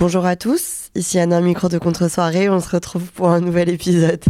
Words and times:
Bonjour 0.00 0.24
à 0.24 0.34
tous, 0.34 0.88
ici 0.94 1.18
Anna 1.18 1.42
Micro 1.42 1.68
de 1.68 1.76
Contre-soirée, 1.76 2.48
on 2.48 2.58
se 2.58 2.70
retrouve 2.70 3.12
pour 3.12 3.28
un 3.28 3.40
nouvel 3.40 3.68
épisode. 3.68 4.24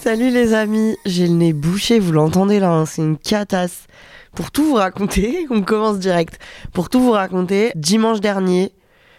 Salut 0.00 0.30
les 0.30 0.54
amis, 0.54 0.96
j'ai 1.04 1.26
le 1.26 1.34
nez 1.34 1.52
bouché, 1.52 1.98
vous 1.98 2.12
l'entendez 2.12 2.58
là, 2.58 2.70
hein, 2.70 2.86
c'est 2.86 3.02
une 3.02 3.18
catasse. 3.18 3.86
Pour 4.34 4.50
tout 4.50 4.64
vous 4.64 4.76
raconter, 4.76 5.46
on 5.50 5.60
commence 5.60 5.98
direct. 5.98 6.38
Pour 6.72 6.88
tout 6.88 7.00
vous 7.00 7.10
raconter, 7.10 7.70
dimanche 7.74 8.20
dernier, 8.22 8.72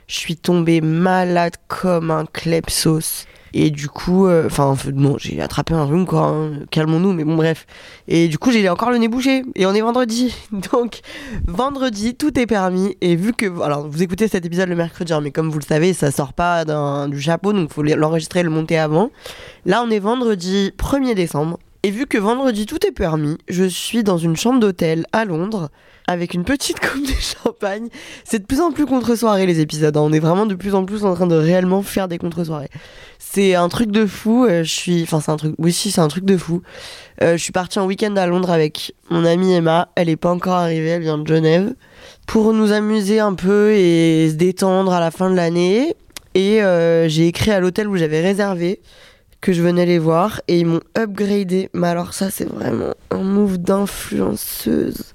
je 0.08 0.16
suis 0.16 0.36
tombée 0.36 0.82
malade 0.82 1.54
comme 1.68 2.12
un 2.12 2.26
klepsos. 2.26 3.26
Et 3.56 3.70
du 3.70 3.88
coup, 3.88 4.26
euh, 4.26 4.48
enfin, 4.48 4.76
non, 4.96 5.16
j'ai 5.20 5.40
attrapé 5.40 5.76
un 5.76 5.86
rhume, 5.86 6.08
quoi. 6.08 6.22
hein, 6.22 6.66
Calmons-nous, 6.72 7.14
mais 7.14 7.24
bon, 7.24 7.36
bref. 7.36 7.68
Et 8.08 8.28
du 8.28 8.40
coup, 8.40 8.52
j'ai 8.52 8.68
encore 8.68 8.90
le 8.90 8.98
nez 8.98 9.08
bouché. 9.08 9.44
Et 9.54 9.68
on 9.68 9.74
est 9.76 9.82
vendredi. 9.82 10.34
Donc, 10.74 11.02
vendredi, 11.46 12.16
tout 12.16 12.40
est 12.40 12.48
permis. 12.48 12.98
Et 13.02 13.16
vu 13.16 13.32
que. 13.32 13.62
Alors, 13.62 13.88
vous 13.88 14.02
écoutez 14.02 14.28
cet 14.28 14.44
épisode 14.44 14.70
le 14.70 14.76
mercredi, 14.76 15.14
hein, 15.14 15.22
mais 15.22 15.30
comme 15.30 15.52
vous 15.52 15.60
le 15.60 15.66
savez, 15.66 15.94
ça 15.94 16.10
sort 16.10 16.34
pas 16.34 16.66
du 17.08 17.22
chapeau, 17.22 17.54
donc 17.54 17.72
faut 17.72 17.84
l'enregistrer 17.84 18.40
et 18.40 18.44
le 18.44 18.50
monter 18.50 18.80
avant. 18.80 19.12
Là, 19.68 19.84
on 19.86 19.92
est 19.92 20.00
vendredi 20.00 20.72
1er 20.80 21.14
décembre. 21.14 21.60
Et 21.86 21.92
vu 21.92 22.06
que 22.08 22.18
vendredi 22.18 22.66
tout 22.66 22.86
est 22.88 22.94
permis, 22.94 23.38
je 23.50 23.66
suis 23.66 24.04
dans 24.04 24.18
une 24.18 24.38
chambre 24.38 24.62
d'hôtel 24.62 25.06
à 25.12 25.26
Londres 25.26 25.70
avec 26.08 26.34
une 26.34 26.46
petite 26.46 26.80
coupe 26.86 27.06
de 27.06 27.14
champagne. 27.44 27.90
C'est 28.24 28.40
de 28.40 28.46
plus 28.46 28.62
en 28.62 28.72
plus 28.72 28.86
contre-soirée 28.86 29.46
les 29.46 29.60
épisodes. 29.60 29.98
hein. 29.98 30.02
On 30.02 30.14
est 30.14 30.20
vraiment 30.20 30.46
de 30.46 30.56
plus 30.56 30.76
en 30.76 30.86
plus 30.86 31.04
en 31.04 31.14
train 31.14 31.28
de 31.28 31.36
réellement 31.36 31.82
faire 31.82 32.08
des 32.08 32.18
contre-soirées. 32.18 32.70
C'est 33.20 33.56
un 33.56 33.68
truc 33.68 33.92
de 33.92 34.06
fou. 34.06 34.46
euh, 34.46 34.64
je 34.64 34.72
suis, 34.72 35.04
enfin 35.04 35.20
un 35.34 35.36
truc. 35.36 35.56
Oui 35.58 35.74
c'est 35.74 36.00
un 36.00 36.08
truc 36.08 36.24
de 36.24 36.38
fou. 36.38 36.62
Euh, 37.22 37.34
je 37.36 37.44
suis 37.44 37.52
partie 37.52 37.80
en 37.80 37.86
week-end 37.86 38.16
à 38.16 38.28
Londres 38.28 38.52
avec 38.52 38.96
mon 39.10 39.26
amie 39.26 39.54
Emma. 39.54 39.90
Elle 39.96 40.08
est 40.08 40.16
pas 40.16 40.32
encore 40.32 40.54
arrivée. 40.54 40.88
Elle 40.88 41.02
vient 41.02 41.18
de 41.18 41.28
Genève 41.28 41.74
pour 42.28 42.54
nous 42.54 42.72
amuser 42.72 43.20
un 43.20 43.34
peu 43.34 43.74
et 43.74 44.30
se 44.30 44.36
détendre 44.36 44.94
à 44.94 45.02
la 45.02 45.12
fin 45.12 45.30
de 45.30 45.36
l'année. 45.36 45.96
Et 46.34 46.64
euh, 46.64 47.10
j'ai 47.10 47.28
écrit 47.28 47.52
à 47.52 47.60
l'hôtel 47.60 47.90
où 47.90 47.98
j'avais 47.98 48.22
réservé 48.22 48.80
que 49.44 49.52
je 49.52 49.62
venais 49.62 49.86
les 49.86 50.00
voir 50.00 50.40
et 50.48 50.58
ils 50.58 50.66
m'ont 50.66 50.80
upgradé. 50.98 51.70
Mais 51.74 51.90
alors 51.90 52.14
ça 52.14 52.32
c'est 52.32 52.48
vraiment 52.48 52.94
un 53.12 53.22
move 53.24 53.58
d'influenceuse. 53.58 55.14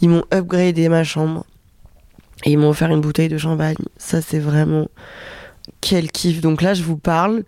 Ils 0.00 0.08
m'ont 0.08 0.24
upgradé 0.32 0.88
ma 0.88 1.04
chambre 1.04 1.44
et 2.46 2.52
ils 2.52 2.58
m'ont 2.58 2.70
offert 2.70 2.90
une 2.90 3.02
bouteille 3.02 3.28
de 3.28 3.36
champagne. 3.36 3.76
Ça 3.98 4.22
c'est 4.22 4.38
vraiment 4.38 4.88
quel 5.82 6.10
kiff. 6.10 6.40
Donc 6.40 6.62
là 6.62 6.72
je 6.72 6.82
vous 6.82 6.96
parle. 6.96 7.44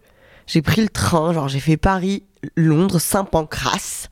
J'ai 0.47 0.61
pris 0.61 0.83
le 0.83 0.91
train, 0.91 1.33
genre 1.33 1.49
j'ai 1.49 1.61
fait 1.61 1.79
Paris, 1.79 2.25
Londres, 2.57 2.99
Saint-Pancras. 2.99 4.09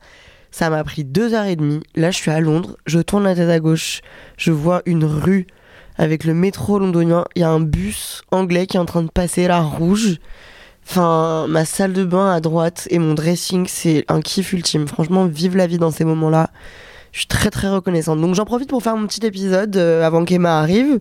Ça 0.49 0.71
m'a 0.71 0.83
pris 0.83 1.03
deux 1.03 1.35
heures 1.35 1.45
et 1.45 1.55
demie. 1.55 1.83
Là 1.95 2.09
je 2.09 2.17
suis 2.17 2.31
à 2.31 2.39
Londres, 2.39 2.77
je 2.87 2.97
tourne 2.97 3.25
la 3.25 3.35
tête 3.35 3.49
à 3.49 3.59
gauche, 3.59 4.01
je 4.37 4.51
vois 4.51 4.81
une 4.87 5.05
rue 5.05 5.45
avec 5.97 6.23
le 6.23 6.33
métro 6.33 6.79
londonien. 6.79 7.25
Il 7.35 7.41
y 7.41 7.45
a 7.45 7.49
un 7.49 7.59
bus 7.59 8.23
anglais 8.31 8.65
qui 8.65 8.77
est 8.77 8.79
en 8.79 8.85
train 8.85 9.03
de 9.03 9.11
passer 9.11 9.47
là 9.47 9.61
rouge. 9.61 10.17
Enfin, 10.89 11.47
ma 11.49 11.65
salle 11.65 11.91
de 11.91 12.05
bain 12.05 12.31
à 12.31 12.39
droite 12.39 12.87
et 12.89 12.97
mon 12.97 13.13
dressing, 13.13 13.65
c'est 13.67 14.05
un 14.07 14.21
kiff 14.21 14.53
ultime. 14.53 14.87
Franchement, 14.87 15.25
vive 15.25 15.57
la 15.57 15.67
vie 15.67 15.77
dans 15.77 15.91
ces 15.91 16.05
moments-là. 16.05 16.49
Je 17.11 17.19
suis 17.19 17.27
très 17.27 17.49
très 17.49 17.67
reconnaissante. 17.67 18.21
Donc 18.21 18.35
j'en 18.35 18.45
profite 18.45 18.69
pour 18.69 18.81
faire 18.81 18.95
mon 18.95 19.05
petit 19.05 19.25
épisode 19.25 19.75
euh, 19.75 20.05
avant 20.05 20.23
qu'Emma 20.23 20.59
arrive. 20.59 20.99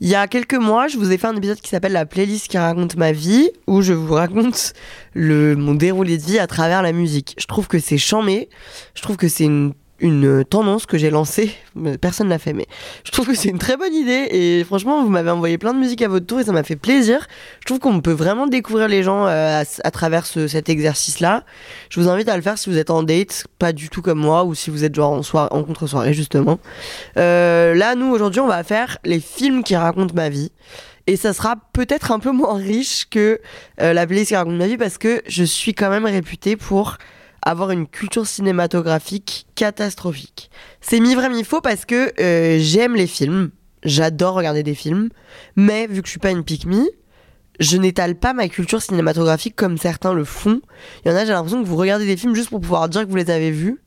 Il 0.00 0.08
y 0.08 0.14
a 0.14 0.28
quelques 0.28 0.54
mois, 0.54 0.88
je 0.88 0.96
vous 0.96 1.12
ai 1.12 1.18
fait 1.18 1.26
un 1.26 1.36
épisode 1.36 1.60
qui 1.60 1.68
s'appelle 1.68 1.92
La 1.92 2.06
playlist 2.06 2.48
qui 2.48 2.56
raconte 2.56 2.96
ma 2.96 3.12
vie, 3.12 3.50
où 3.66 3.82
je 3.82 3.92
vous 3.92 4.14
raconte 4.14 4.72
le, 5.12 5.56
mon 5.56 5.74
déroulé 5.74 6.16
de 6.16 6.22
vie 6.22 6.38
à 6.38 6.46
travers 6.46 6.82
la 6.82 6.92
musique. 6.92 7.34
Je 7.38 7.46
trouve 7.46 7.66
que 7.66 7.80
c'est 7.80 7.98
chambé. 7.98 8.48
Je 8.94 9.02
trouve 9.02 9.16
que 9.16 9.28
c'est 9.28 9.44
une, 9.44 9.74
une 10.00 10.44
tendance 10.44 10.86
que 10.86 10.96
j'ai 10.96 11.10
lancée. 11.10 11.52
Personne 12.00 12.28
l'a 12.28 12.38
fait, 12.38 12.52
mais 12.52 12.66
je 13.04 13.10
trouve 13.10 13.26
que 13.26 13.34
c'est 13.34 13.48
une 13.48 13.58
très 13.58 13.76
bonne 13.76 13.92
idée. 13.94 14.28
Et 14.30 14.64
franchement, 14.64 15.02
vous 15.02 15.08
m'avez 15.08 15.30
envoyé 15.30 15.58
plein 15.58 15.74
de 15.74 15.78
musique 15.78 16.02
à 16.02 16.08
votre 16.08 16.26
tour 16.26 16.38
et 16.40 16.44
ça 16.44 16.52
m'a 16.52 16.62
fait 16.62 16.76
plaisir. 16.76 17.26
Je 17.60 17.66
trouve 17.66 17.78
qu'on 17.80 18.00
peut 18.00 18.12
vraiment 18.12 18.46
découvrir 18.46 18.86
les 18.88 19.02
gens 19.02 19.26
euh, 19.26 19.62
à, 19.84 19.90
travers 19.90 20.24
ce- 20.26 20.46
cet 20.46 20.68
exercice-là. 20.68 21.44
Je 21.90 22.00
vous 22.00 22.08
invite 22.08 22.28
à 22.28 22.36
le 22.36 22.42
faire 22.42 22.58
si 22.58 22.70
vous 22.70 22.78
êtes 22.78 22.90
en 22.90 23.02
date, 23.02 23.46
pas 23.58 23.72
du 23.72 23.88
tout 23.88 24.02
comme 24.02 24.20
moi, 24.20 24.44
ou 24.44 24.54
si 24.54 24.70
vous 24.70 24.84
êtes 24.84 24.94
genre 24.94 25.12
en, 25.12 25.22
soir- 25.22 25.48
en 25.52 25.64
contre-soirée, 25.64 26.14
justement. 26.14 26.60
Euh, 27.16 27.74
là, 27.74 27.94
nous, 27.94 28.06
aujourd'hui, 28.12 28.40
on 28.40 28.46
va 28.48 28.62
faire 28.64 28.98
les 29.04 29.20
films 29.20 29.64
qui 29.64 29.74
racontent 29.76 30.14
ma 30.14 30.28
vie. 30.28 30.52
Et 31.08 31.16
ça 31.16 31.32
sera 31.32 31.56
peut-être 31.72 32.12
un 32.12 32.18
peu 32.18 32.30
moins 32.32 32.54
riche 32.56 33.06
que 33.10 33.40
euh, 33.80 33.92
la 33.94 34.06
playlist 34.06 34.28
qui 34.28 34.36
raconte 34.36 34.56
ma 34.56 34.66
vie 34.66 34.76
parce 34.76 34.98
que 34.98 35.22
je 35.26 35.42
suis 35.42 35.72
quand 35.72 35.88
même 35.88 36.04
réputée 36.04 36.54
pour 36.54 36.98
avoir 37.42 37.70
une 37.70 37.86
culture 37.86 38.26
cinématographique 38.26 39.46
catastrophique. 39.54 40.50
C'est 40.80 41.00
mi-vrai, 41.00 41.28
mi-faux 41.30 41.60
parce 41.60 41.84
que 41.84 42.12
euh, 42.20 42.58
j'aime 42.60 42.94
les 42.94 43.06
films, 43.06 43.50
j'adore 43.84 44.34
regarder 44.34 44.62
des 44.62 44.74
films, 44.74 45.08
mais 45.56 45.86
vu 45.86 46.02
que 46.02 46.06
je 46.06 46.12
suis 46.12 46.20
pas 46.20 46.30
une 46.30 46.44
pick 46.44 46.66
me, 46.66 46.84
je 47.60 47.76
n'étale 47.76 48.14
pas 48.14 48.32
ma 48.32 48.48
culture 48.48 48.80
cinématographique 48.80 49.56
comme 49.56 49.78
certains 49.78 50.12
le 50.12 50.24
font. 50.24 50.60
Il 51.04 51.10
y 51.10 51.14
en 51.14 51.16
a, 51.16 51.24
j'ai 51.24 51.32
l'impression 51.32 51.62
que 51.62 51.68
vous 51.68 51.76
regardez 51.76 52.06
des 52.06 52.16
films 52.16 52.34
juste 52.34 52.50
pour 52.50 52.60
pouvoir 52.60 52.88
dire 52.88 53.04
que 53.04 53.10
vous 53.10 53.16
les 53.16 53.30
avez 53.30 53.50
vus. 53.50 53.80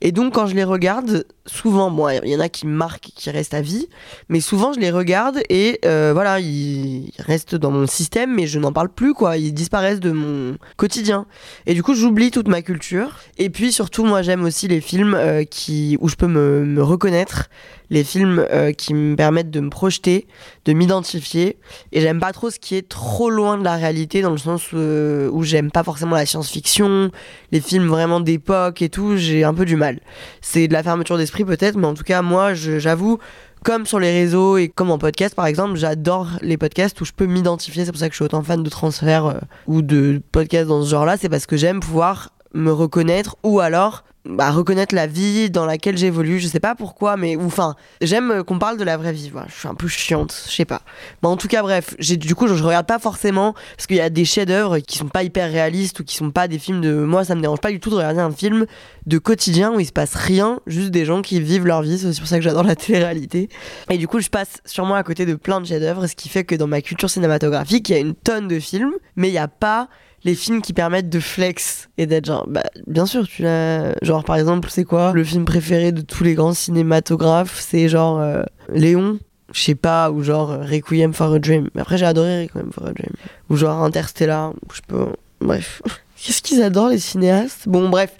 Et 0.00 0.12
donc, 0.12 0.34
quand 0.34 0.46
je 0.46 0.54
les 0.54 0.64
regarde, 0.64 1.26
souvent, 1.46 1.90
bon, 1.90 2.08
il 2.08 2.30
y 2.30 2.36
en 2.36 2.40
a 2.40 2.48
qui 2.48 2.66
me 2.66 2.74
marquent, 2.74 3.10
qui 3.14 3.30
restent 3.30 3.54
à 3.54 3.60
vie, 3.60 3.88
mais 4.28 4.40
souvent, 4.40 4.72
je 4.72 4.80
les 4.80 4.90
regarde 4.90 5.40
et 5.48 5.78
euh, 5.84 6.12
voilà, 6.14 6.40
ils 6.40 7.10
restent 7.18 7.54
dans 7.54 7.70
mon 7.70 7.86
système, 7.86 8.34
mais 8.34 8.46
je 8.46 8.58
n'en 8.58 8.72
parle 8.72 8.88
plus, 8.88 9.14
quoi. 9.14 9.36
Ils 9.36 9.52
disparaissent 9.52 10.00
de 10.00 10.12
mon 10.12 10.56
quotidien. 10.76 11.26
Et 11.66 11.74
du 11.74 11.82
coup, 11.82 11.94
j'oublie 11.94 12.30
toute 12.30 12.48
ma 12.48 12.62
culture. 12.62 13.18
Et 13.38 13.50
puis, 13.50 13.72
surtout, 13.72 14.04
moi, 14.04 14.22
j'aime 14.22 14.44
aussi 14.44 14.68
les 14.68 14.80
films 14.80 15.14
euh, 15.14 15.44
qui, 15.44 15.98
où 16.00 16.08
je 16.08 16.16
peux 16.16 16.26
me, 16.26 16.64
me 16.64 16.82
reconnaître, 16.82 17.48
les 17.90 18.04
films 18.04 18.46
euh, 18.50 18.72
qui 18.72 18.94
me 18.94 19.16
permettent 19.16 19.50
de 19.50 19.60
me 19.60 19.68
projeter, 19.68 20.26
de 20.64 20.72
m'identifier. 20.72 21.58
Et 21.92 22.00
j'aime 22.00 22.20
pas 22.20 22.32
trop 22.32 22.50
ce 22.50 22.58
qui 22.58 22.76
est 22.76 22.88
trop 22.88 23.30
loin 23.30 23.58
de 23.58 23.64
la 23.64 23.76
réalité, 23.76 24.22
dans 24.22 24.30
le 24.30 24.38
sens 24.38 24.68
euh, 24.74 25.28
où 25.30 25.42
j'aime 25.42 25.70
pas 25.70 25.82
forcément 25.82 26.14
la 26.14 26.26
science-fiction, 26.26 27.10
les 27.52 27.60
films 27.60 27.88
vraiment 27.88 28.20
d'époque 28.20 28.80
et 28.82 28.88
tout, 28.88 29.16
j'ai 29.16 29.44
un 29.44 29.54
peu 29.54 29.64
du 29.64 29.76
mal. 29.76 30.00
C'est 30.40 30.68
de 30.68 30.72
la 30.72 30.82
fermeture 30.82 31.18
d'esprit 31.18 31.44
peut-être, 31.44 31.76
mais 31.76 31.86
en 31.86 31.94
tout 31.94 32.04
cas, 32.04 32.22
moi, 32.22 32.54
j'avoue, 32.54 33.18
comme 33.64 33.86
sur 33.86 33.98
les 33.98 34.12
réseaux 34.12 34.56
et 34.56 34.68
comme 34.68 34.90
en 34.90 34.98
podcast 34.98 35.34
par 35.34 35.46
exemple, 35.46 35.76
j'adore 35.76 36.38
les 36.40 36.56
podcasts 36.56 37.00
où 37.00 37.04
je 37.04 37.12
peux 37.12 37.26
m'identifier. 37.26 37.84
C'est 37.84 37.92
pour 37.92 38.00
ça 38.00 38.08
que 38.08 38.12
je 38.12 38.16
suis 38.16 38.24
autant 38.24 38.42
fan 38.42 38.62
de 38.62 38.70
transfert 38.70 39.26
euh, 39.26 39.38
ou 39.66 39.82
de 39.82 40.22
podcasts 40.32 40.68
dans 40.68 40.82
ce 40.82 40.90
genre-là. 40.90 41.16
C'est 41.16 41.28
parce 41.28 41.46
que 41.46 41.56
j'aime 41.56 41.80
pouvoir 41.80 42.30
me 42.54 42.72
reconnaître 42.72 43.36
ou 43.42 43.60
alors 43.60 44.04
bah, 44.24 44.50
reconnaître 44.50 44.94
la 44.94 45.06
vie 45.06 45.50
dans 45.50 45.64
laquelle 45.64 45.96
j'évolue. 45.96 46.38
Je 46.40 46.46
sais 46.46 46.60
pas 46.60 46.74
pourquoi, 46.74 47.16
mais 47.16 47.36
enfin, 47.36 47.74
j'aime 48.00 48.44
qu'on 48.44 48.58
parle 48.58 48.76
de 48.76 48.84
la 48.84 48.96
vraie 48.96 49.12
vie. 49.12 49.30
Voilà, 49.30 49.48
je 49.48 49.58
suis 49.58 49.68
un 49.68 49.74
peu 49.74 49.88
chiante, 49.88 50.34
je 50.46 50.52
sais 50.52 50.64
pas. 50.64 50.82
Mais 51.22 51.28
en 51.28 51.36
tout 51.36 51.48
cas, 51.48 51.62
bref, 51.62 51.96
du 51.98 52.34
coup, 52.34 52.46
je, 52.46 52.54
je 52.54 52.62
regarde 52.62 52.86
pas 52.86 52.98
forcément 52.98 53.54
parce 53.76 53.86
qu'il 53.86 53.96
y 53.96 54.00
a 54.00 54.10
des 54.10 54.24
chefs-d'œuvre 54.24 54.78
qui 54.78 54.98
sont 54.98 55.08
pas 55.08 55.22
hyper 55.22 55.50
réalistes 55.50 56.00
ou 56.00 56.04
qui 56.04 56.16
sont 56.16 56.30
pas 56.30 56.48
des 56.48 56.58
films 56.58 56.80
de. 56.80 56.92
Moi, 56.92 57.24
ça 57.24 57.34
me 57.34 57.40
dérange 57.40 57.60
pas 57.60 57.70
du 57.70 57.80
tout 57.80 57.90
de 57.90 57.96
regarder 57.96 58.20
un 58.20 58.30
film 58.30 58.66
de 59.06 59.18
quotidien 59.18 59.72
où 59.74 59.80
il 59.80 59.86
se 59.86 59.92
passe 59.92 60.14
rien, 60.14 60.60
juste 60.66 60.90
des 60.90 61.04
gens 61.04 61.22
qui 61.22 61.40
vivent 61.40 61.66
leur 61.66 61.82
vie. 61.82 61.98
C'est 61.98 62.18
pour 62.18 62.28
ça 62.28 62.36
que 62.36 62.42
j'adore 62.42 62.64
la 62.64 62.76
télé-réalité. 62.76 63.48
Et 63.90 63.98
du 63.98 64.08
coup, 64.08 64.20
je 64.20 64.28
passe 64.28 64.60
sûrement 64.64 64.94
à 64.94 65.02
côté 65.02 65.26
de 65.26 65.34
plein 65.34 65.60
de 65.60 65.66
chefs-d'œuvre, 65.66 66.06
ce 66.06 66.14
qui 66.14 66.28
fait 66.28 66.44
que 66.44 66.54
dans 66.54 66.66
ma 66.66 66.80
culture 66.80 67.10
cinématographique, 67.10 67.88
il 67.88 67.92
y 67.92 67.96
a 67.96 67.98
une 67.98 68.14
tonne 68.14 68.48
de 68.48 68.58
films, 68.58 68.92
mais 69.16 69.28
il 69.28 69.34
y 69.34 69.38
a 69.38 69.48
pas 69.48 69.88
les 70.24 70.34
films 70.34 70.60
qui 70.60 70.72
permettent 70.72 71.08
de 71.08 71.20
flex 71.20 71.88
et 71.96 72.06
d'être 72.06 72.26
genre 72.26 72.46
bah 72.46 72.64
bien 72.86 73.06
sûr 73.06 73.26
tu 73.26 73.42
l'as 73.42 73.94
genre 74.02 74.24
par 74.24 74.36
exemple 74.36 74.68
c'est 74.70 74.84
quoi 74.84 75.12
le 75.14 75.24
film 75.24 75.44
préféré 75.44 75.92
de 75.92 76.02
tous 76.02 76.24
les 76.24 76.34
grands 76.34 76.52
cinématographes? 76.52 77.58
C'est 77.60 77.88
genre 77.88 78.20
euh, 78.20 78.42
Léon 78.70 79.18
je 79.52 79.60
sais 79.60 79.74
pas 79.74 80.10
ou 80.10 80.22
genre 80.22 80.50
Requiem 80.60 81.12
for 81.14 81.32
a 81.32 81.38
Dream 81.38 81.70
mais 81.74 81.80
après 81.80 81.96
j'ai 81.96 82.06
adoré 82.06 82.42
Requiem 82.42 82.70
for 82.70 82.86
a 82.86 82.92
Dream 82.92 83.12
ou 83.48 83.56
genre 83.56 83.82
Interstellar 83.82 84.52
je 84.72 84.80
peux 84.86 85.06
bref 85.40 85.80
Qu'est-ce 86.22 86.42
qu'ils 86.42 86.62
adorent 86.62 86.88
les 86.88 86.98
cinéastes? 86.98 87.66
Bon 87.66 87.88
bref. 87.88 88.10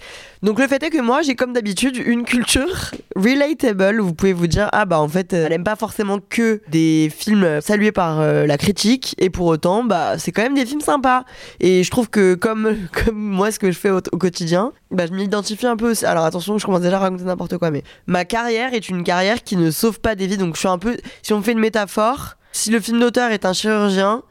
Donc 0.41 0.59
le 0.59 0.67
fait 0.67 0.81
est 0.81 0.89
que 0.89 0.99
moi 0.99 1.21
j'ai 1.21 1.35
comme 1.35 1.53
d'habitude 1.53 1.97
une 1.97 2.23
culture 2.23 2.89
relatable. 3.15 3.99
Vous 3.99 4.15
pouvez 4.15 4.33
vous 4.33 4.47
dire 4.47 4.69
ah 4.71 4.85
bah 4.85 4.99
en 4.99 5.07
fait 5.07 5.33
elle 5.33 5.53
aime 5.53 5.63
pas 5.63 5.75
forcément 5.75 6.17
que 6.17 6.61
des 6.67 7.11
films 7.15 7.61
salués 7.61 7.91
par 7.91 8.19
euh, 8.19 8.47
la 8.47 8.57
critique 8.57 9.13
et 9.19 9.29
pour 9.29 9.45
autant 9.45 9.83
bah 9.83 10.17
c'est 10.17 10.31
quand 10.31 10.41
même 10.41 10.55
des 10.55 10.65
films 10.65 10.81
sympas. 10.81 11.25
Et 11.59 11.83
je 11.83 11.91
trouve 11.91 12.09
que 12.09 12.33
comme 12.33 12.75
comme 13.05 13.19
moi 13.19 13.51
ce 13.51 13.59
que 13.59 13.69
je 13.69 13.77
fais 13.77 13.91
au, 13.91 14.01
quotidien, 14.01 14.73
bah 14.89 15.05
je 15.05 15.13
m'identifie 15.13 15.67
un 15.67 15.77
peu. 15.77 15.91
Aussi. 15.91 16.03
Alors 16.07 16.25
attention 16.25 16.57
je 16.57 16.65
commence 16.65 16.81
déjà 16.81 16.97
à 16.97 17.01
raconter 17.01 17.23
n'importe 17.23 17.59
quoi 17.59 17.69
mais 17.69 17.83
ma 18.07 18.25
carrière 18.25 18.73
est 18.73 18.89
une 18.89 19.03
carrière 19.03 19.43
qui 19.43 19.57
ne 19.57 19.69
sauve 19.69 19.99
pas 19.99 20.15
des 20.15 20.25
vies. 20.25 20.37
Donc 20.37 20.55
je 20.55 20.59
suis 20.61 20.67
un 20.67 20.79
peu 20.79 20.97
si 21.21 21.33
on 21.33 21.43
fait 21.43 21.51
une 21.51 21.59
métaphore, 21.59 22.37
si 22.51 22.71
le 22.71 22.79
film 22.79 22.99
d'auteur 22.99 23.29
est 23.29 23.45
un 23.45 23.53
chirurgien, 23.53 24.23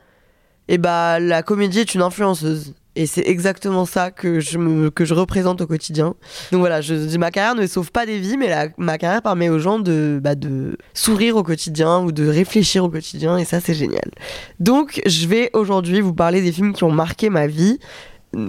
et 0.67 0.79
bah 0.79 1.21
la 1.21 1.45
comédie 1.45 1.79
est 1.79 1.95
une 1.95 2.03
influenceuse. 2.03 2.75
Et 2.97 3.07
c'est 3.07 3.27
exactement 3.27 3.87
ça 3.87 4.11
que 4.11 4.41
je, 4.41 4.89
que 4.89 5.05
je 5.05 5.15
représente 5.15 5.61
au 5.61 5.67
quotidien. 5.67 6.15
Donc 6.51 6.61
voilà, 6.61 6.81
je, 6.81 7.17
ma 7.19 7.31
carrière 7.31 7.55
ne 7.55 7.67
sauve 7.67 7.93
pas 7.93 8.05
des 8.05 8.19
vies, 8.19 8.37
mais 8.37 8.73
ma 8.79 8.99
carrière 8.99 9.23
permet 9.23 9.49
aux 9.49 9.61
gens 9.61 9.79
de, 9.79 10.21
bah, 10.23 10.35
de 10.35 10.77
sourire 10.93 11.37
au 11.37 11.45
quotidien 11.45 12.01
ou 12.01 12.11
de 12.11 12.27
réfléchir 12.27 12.85
au 12.85 12.89
quotidien, 12.89 13.39
et 13.39 13.45
ça 13.45 13.61
c'est 13.61 13.75
génial. 13.75 14.11
Donc 14.59 15.01
je 15.07 15.27
vais 15.29 15.51
aujourd'hui 15.53 16.01
vous 16.01 16.15
parler 16.15 16.43
des 16.43 16.51
films 16.51 16.73
qui 16.73 16.85
ont 16.85 16.91
marqué 16.91 17.31
ma 17.31 17.47
vie. 17.47 17.79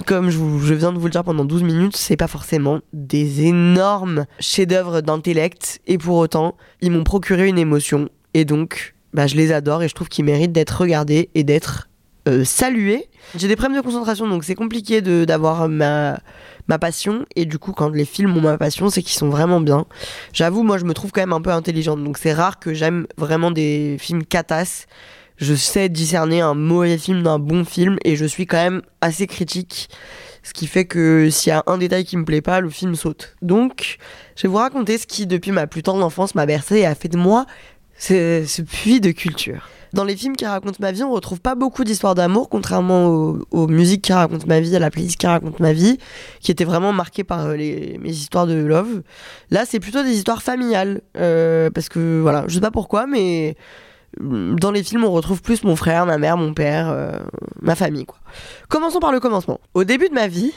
Comme 0.05 0.29
je, 0.29 0.37
je 0.37 0.73
viens 0.75 0.93
de 0.93 0.99
vous 0.99 1.05
le 1.05 1.11
dire 1.11 1.23
pendant 1.23 1.43
12 1.43 1.63
minutes, 1.63 1.97
c'est 1.97 2.17
pas 2.17 2.27
forcément 2.27 2.81
des 2.93 3.45
énormes 3.45 4.25
chefs-d'œuvre 4.39 5.01
d'intellect, 5.01 5.79
et 5.87 5.97
pour 5.97 6.17
autant, 6.17 6.55
ils 6.81 6.91
m'ont 6.91 7.03
procuré 7.03 7.47
une 7.47 7.57
émotion, 7.57 8.09
et 8.35 8.45
donc 8.45 8.93
bah, 9.13 9.27
je 9.27 9.35
les 9.35 9.51
adore, 9.51 9.81
et 9.81 9.87
je 9.87 9.95
trouve 9.95 10.07
qu'ils 10.07 10.25
méritent 10.25 10.51
d'être 10.51 10.81
regardés 10.81 11.29
et 11.33 11.43
d'être 11.43 11.89
euh, 12.27 12.43
salués. 12.43 13.09
J'ai 13.35 13.47
des 13.47 13.55
problèmes 13.55 13.79
de 13.79 13.83
concentration, 13.83 14.27
donc 14.27 14.43
c'est 14.43 14.55
compliqué 14.55 15.01
d'avoir 15.01 15.67
ma, 15.67 16.19
ma 16.67 16.79
passion. 16.79 17.25
Et 17.35 17.45
du 17.45 17.57
coup, 17.57 17.71
quand 17.71 17.89
les 17.89 18.05
films 18.05 18.35
ont 18.37 18.41
ma 18.41 18.57
passion, 18.57 18.89
c'est 18.89 19.01
qu'ils 19.01 19.17
sont 19.17 19.29
vraiment 19.29 19.61
bien. 19.61 19.85
J'avoue, 20.33 20.63
moi, 20.63 20.77
je 20.77 20.85
me 20.85 20.93
trouve 20.93 21.11
quand 21.11 21.21
même 21.21 21.33
un 21.33 21.41
peu 21.41 21.51
intelligente, 21.51 22.03
donc 22.03 22.17
c'est 22.17 22.33
rare 22.33 22.59
que 22.59 22.73
j'aime 22.73 23.07
vraiment 23.17 23.51
des 23.51 23.97
films 23.99 24.23
catas. 24.23 24.85
Je 25.37 25.55
sais 25.55 25.89
discerner 25.89 26.41
un 26.41 26.53
mauvais 26.53 26.97
film 26.97 27.23
d'un 27.23 27.39
bon 27.39 27.65
film, 27.65 27.97
et 28.05 28.15
je 28.15 28.25
suis 28.25 28.45
quand 28.45 28.61
même 28.61 28.81
assez 29.01 29.25
critique. 29.25 29.89
Ce 30.43 30.53
qui 30.53 30.67
fait 30.67 30.85
que 30.85 31.29
s'il 31.29 31.51
y 31.51 31.53
a 31.53 31.63
un 31.67 31.77
détail 31.77 32.03
qui 32.03 32.17
me 32.17 32.25
plaît 32.25 32.41
pas, 32.41 32.61
le 32.61 32.69
film 32.69 32.95
saute. 32.95 33.35
Donc, 33.41 33.97
je 34.35 34.43
vais 34.43 34.47
vous 34.47 34.57
raconter 34.57 34.97
ce 34.97 35.07
qui, 35.07 35.27
depuis 35.27 35.51
ma 35.51 35.67
plus 35.67 35.83
tendre 35.83 36.03
enfance, 36.03 36.35
m'a 36.35 36.45
bercé 36.45 36.77
et 36.77 36.85
a 36.85 36.95
fait 36.95 37.09
de 37.09 37.17
moi 37.17 37.45
ce, 37.97 38.43
ce 38.47 38.61
puits 38.61 38.99
de 38.99 39.11
culture. 39.11 39.67
Dans 39.93 40.05
les 40.05 40.15
films 40.15 40.37
qui 40.37 40.45
racontent 40.45 40.77
ma 40.79 40.91
vie, 40.91 41.03
on 41.03 41.11
retrouve 41.11 41.41
pas 41.41 41.55
beaucoup 41.55 41.83
d'histoires 41.83 42.15
d'amour, 42.15 42.49
contrairement 42.49 43.07
aux, 43.51 43.67
musiques 43.67 44.03
qui 44.03 44.13
racontent 44.13 44.45
ma 44.47 44.61
vie, 44.61 44.75
à 44.75 44.79
la 44.79 44.89
playlist 44.89 45.17
qui 45.17 45.27
raconte 45.27 45.59
ma 45.59 45.73
vie, 45.73 45.97
qui 46.39 46.51
était 46.51 46.63
vraiment 46.63 46.93
marquée 46.93 47.23
par 47.25 47.47
euh, 47.47 47.55
les, 47.55 47.97
mes 48.01 48.11
histoires 48.11 48.47
de 48.47 48.53
love. 48.53 49.01
Là, 49.49 49.65
c'est 49.65 49.79
plutôt 49.79 50.03
des 50.03 50.13
histoires 50.13 50.41
familiales, 50.41 51.01
euh, 51.17 51.69
parce 51.69 51.89
que 51.89 52.21
voilà, 52.21 52.45
je 52.47 52.55
sais 52.55 52.61
pas 52.61 52.71
pourquoi, 52.71 53.05
mais 53.05 53.55
mm, 54.21 54.55
dans 54.55 54.71
les 54.71 54.83
films, 54.83 55.03
on 55.03 55.11
retrouve 55.11 55.41
plus 55.41 55.63
mon 55.65 55.75
frère, 55.75 56.05
ma 56.05 56.17
mère, 56.17 56.37
mon 56.37 56.53
père, 56.53 56.89
euh, 56.89 57.19
ma 57.61 57.75
famille, 57.75 58.05
quoi. 58.05 58.19
Commençons 58.69 58.99
par 58.99 59.11
le 59.11 59.19
commencement. 59.19 59.59
Au 59.73 59.83
début 59.83 60.07
de 60.07 60.13
ma 60.13 60.27
vie, 60.27 60.53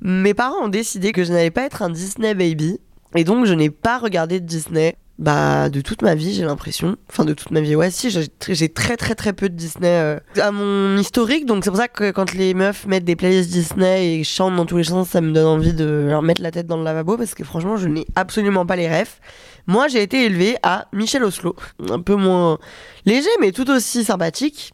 mes 0.00 0.32
parents 0.32 0.64
ont 0.64 0.68
décidé 0.68 1.12
que 1.12 1.24
je 1.24 1.32
n'allais 1.32 1.50
pas 1.50 1.64
être 1.64 1.82
un 1.82 1.90
Disney 1.90 2.34
baby. 2.34 2.78
Et 3.14 3.24
donc, 3.24 3.44
je 3.44 3.52
n'ai 3.52 3.68
pas 3.68 3.98
regardé 3.98 4.40
Disney 4.40 4.96
bah 5.18 5.68
de 5.68 5.80
toute 5.80 6.02
ma 6.02 6.14
vie 6.14 6.34
j'ai 6.34 6.44
l'impression. 6.44 6.96
Enfin 7.08 7.24
de 7.24 7.34
toute 7.34 7.50
ma 7.50 7.60
vie 7.60 7.76
ouais 7.76 7.90
si 7.90 8.10
j'ai 8.10 8.68
très 8.68 8.96
très 8.96 9.14
très 9.14 9.32
peu 9.32 9.48
de 9.48 9.54
Disney 9.54 9.88
euh, 9.88 10.18
à 10.40 10.50
mon 10.50 10.96
historique 10.96 11.46
donc 11.46 11.64
c'est 11.64 11.70
pour 11.70 11.78
ça 11.78 11.88
que 11.88 12.10
quand 12.10 12.32
les 12.32 12.54
meufs 12.54 12.86
mettent 12.86 13.04
des 13.04 13.16
playlists 13.16 13.50
Disney 13.50 14.14
et 14.14 14.24
chantent 14.24 14.56
dans 14.56 14.66
tous 14.66 14.78
les 14.78 14.84
sens 14.84 15.10
ça 15.10 15.20
me 15.20 15.32
donne 15.32 15.46
envie 15.46 15.74
de 15.74 16.06
leur 16.08 16.22
mettre 16.22 16.42
la 16.42 16.50
tête 16.50 16.66
dans 16.66 16.76
le 16.76 16.84
lavabo 16.84 17.16
parce 17.16 17.34
que 17.34 17.44
franchement 17.44 17.76
je 17.76 17.88
n'ai 17.88 18.06
absolument 18.16 18.66
pas 18.66 18.76
les 18.76 18.88
refs. 18.88 19.20
Moi 19.66 19.88
j'ai 19.88 20.02
été 20.02 20.24
élevée 20.24 20.56
à 20.62 20.88
Michel 20.92 21.22
Oslo. 21.22 21.54
Un 21.88 22.00
peu 22.00 22.16
moins 22.16 22.58
léger 23.04 23.30
mais 23.40 23.52
tout 23.52 23.70
aussi 23.70 24.04
sympathique 24.04 24.72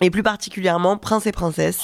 et 0.00 0.10
plus 0.10 0.22
particulièrement 0.22 0.96
Prince 0.96 1.26
et 1.26 1.32
Princesse 1.32 1.80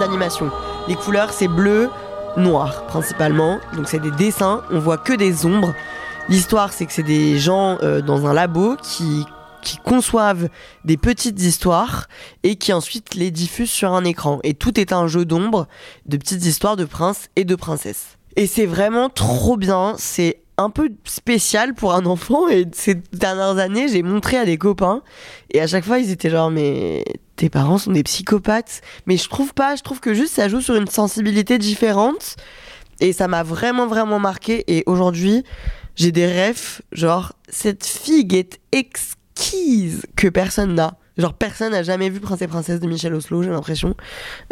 d'animation. 0.00 0.50
Les 0.88 0.96
couleurs, 0.96 1.32
c'est 1.32 1.48
bleu, 1.48 1.88
noir 2.36 2.86
principalement. 2.86 3.58
Donc 3.76 3.88
c'est 3.88 4.00
des 4.00 4.10
dessins, 4.10 4.62
on 4.70 4.80
voit 4.80 4.98
que 4.98 5.12
des 5.12 5.46
ombres. 5.46 5.74
L'histoire, 6.28 6.72
c'est 6.72 6.86
que 6.86 6.92
c'est 6.92 7.02
des 7.02 7.38
gens 7.38 7.78
euh, 7.82 8.00
dans 8.00 8.26
un 8.26 8.32
labo 8.32 8.76
qui 8.82 9.24
qui 9.62 9.76
conçoivent 9.76 10.48
des 10.86 10.96
petites 10.96 11.38
histoires 11.42 12.06
et 12.44 12.56
qui 12.56 12.72
ensuite 12.72 13.14
les 13.14 13.30
diffusent 13.30 13.70
sur 13.70 13.92
un 13.92 14.04
écran. 14.04 14.40
Et 14.42 14.54
tout 14.54 14.80
est 14.80 14.90
un 14.90 15.06
jeu 15.06 15.26
d'ombre, 15.26 15.68
de 16.06 16.16
petites 16.16 16.46
histoires 16.46 16.76
de 16.76 16.86
princes 16.86 17.28
et 17.36 17.44
de 17.44 17.54
princesses. 17.54 18.16
Et 18.36 18.46
c'est 18.46 18.64
vraiment 18.64 19.10
trop 19.10 19.58
bien, 19.58 19.96
c'est 19.98 20.40
un 20.56 20.70
peu 20.70 20.90
spécial 21.04 21.74
pour 21.74 21.94
un 21.94 22.06
enfant 22.06 22.48
et 22.48 22.66
ces 22.72 22.94
dernières 22.94 23.58
années 23.58 23.88
j'ai 23.88 24.02
montré 24.02 24.36
à 24.36 24.44
des 24.44 24.58
copains 24.58 25.02
et 25.50 25.60
à 25.60 25.66
chaque 25.66 25.84
fois 25.84 25.98
ils 25.98 26.10
étaient 26.10 26.30
genre 26.30 26.50
mais 26.50 27.04
tes 27.40 27.48
parents 27.48 27.78
sont 27.78 27.92
des 27.92 28.02
psychopathes 28.02 28.82
mais 29.06 29.16
je 29.16 29.26
trouve 29.26 29.54
pas 29.54 29.74
je 29.74 29.82
trouve 29.82 29.98
que 29.98 30.12
juste 30.12 30.34
ça 30.34 30.48
joue 30.48 30.60
sur 30.60 30.74
une 30.74 30.86
sensibilité 30.86 31.56
différente 31.56 32.36
et 33.00 33.14
ça 33.14 33.28
m'a 33.28 33.42
vraiment 33.42 33.86
vraiment 33.86 34.18
marqué 34.18 34.62
et 34.68 34.82
aujourd'hui 34.84 35.42
j'ai 35.96 36.12
des 36.12 36.26
rêves 36.26 36.82
genre 36.92 37.32
cette 37.48 37.86
figue 37.86 38.34
est 38.34 38.60
exquise 38.72 40.02
que 40.16 40.28
personne 40.28 40.74
n'a 40.74 40.98
Genre 41.16 41.34
personne 41.34 41.72
n'a 41.72 41.82
jamais 41.82 42.08
vu 42.08 42.18
Prince 42.18 42.40
et 42.40 42.46
Princesse 42.46 42.80
de 42.80 42.86
Michel 42.86 43.12
Oslo, 43.12 43.42
j'ai 43.42 43.50
l'impression. 43.50 43.94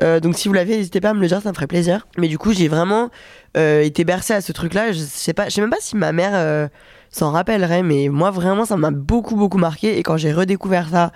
Euh, 0.03 0.21
donc 0.21 0.37
si 0.37 0.49
vous 0.49 0.55
l'avez, 0.55 0.77
n'hésitez 0.77 1.01
pas 1.01 1.11
à 1.11 1.15
me 1.15 1.21
le 1.21 1.27
dire, 1.27 1.41
ça 1.41 1.49
me 1.49 1.55
ferait 1.55 1.67
plaisir. 1.67 2.07
Mais 2.19 2.29
du 2.29 2.37
coup, 2.37 2.53
j'ai 2.53 2.69
vraiment 2.69 3.11
euh, 3.57 3.81
été 3.81 4.05
bercée 4.05 4.35
à 4.35 4.43
ce 4.43 4.53
truc-là. 4.53 4.93
Je 4.93 4.99
sais 4.99 5.33
pas, 5.33 5.49
je 5.49 5.55
sais 5.55 5.61
même 5.63 5.71
pas 5.71 5.81
si 5.81 5.97
ma 5.97 6.13
mère 6.13 6.33
euh, 6.35 6.69
s'en 7.11 7.31
rappellerait, 7.31 7.83
mais 7.83 8.09
moi 8.09 8.31
vraiment, 8.31 8.65
ça 8.65 8.77
m'a 8.77 8.91
beaucoup 8.91 9.37
beaucoup 9.37 9.59
marqué. 9.59 9.99
Et 9.99 10.03
quand 10.03 10.17
j'ai 10.17 10.33
redécouvert 10.33 10.89
ça, 10.89 11.13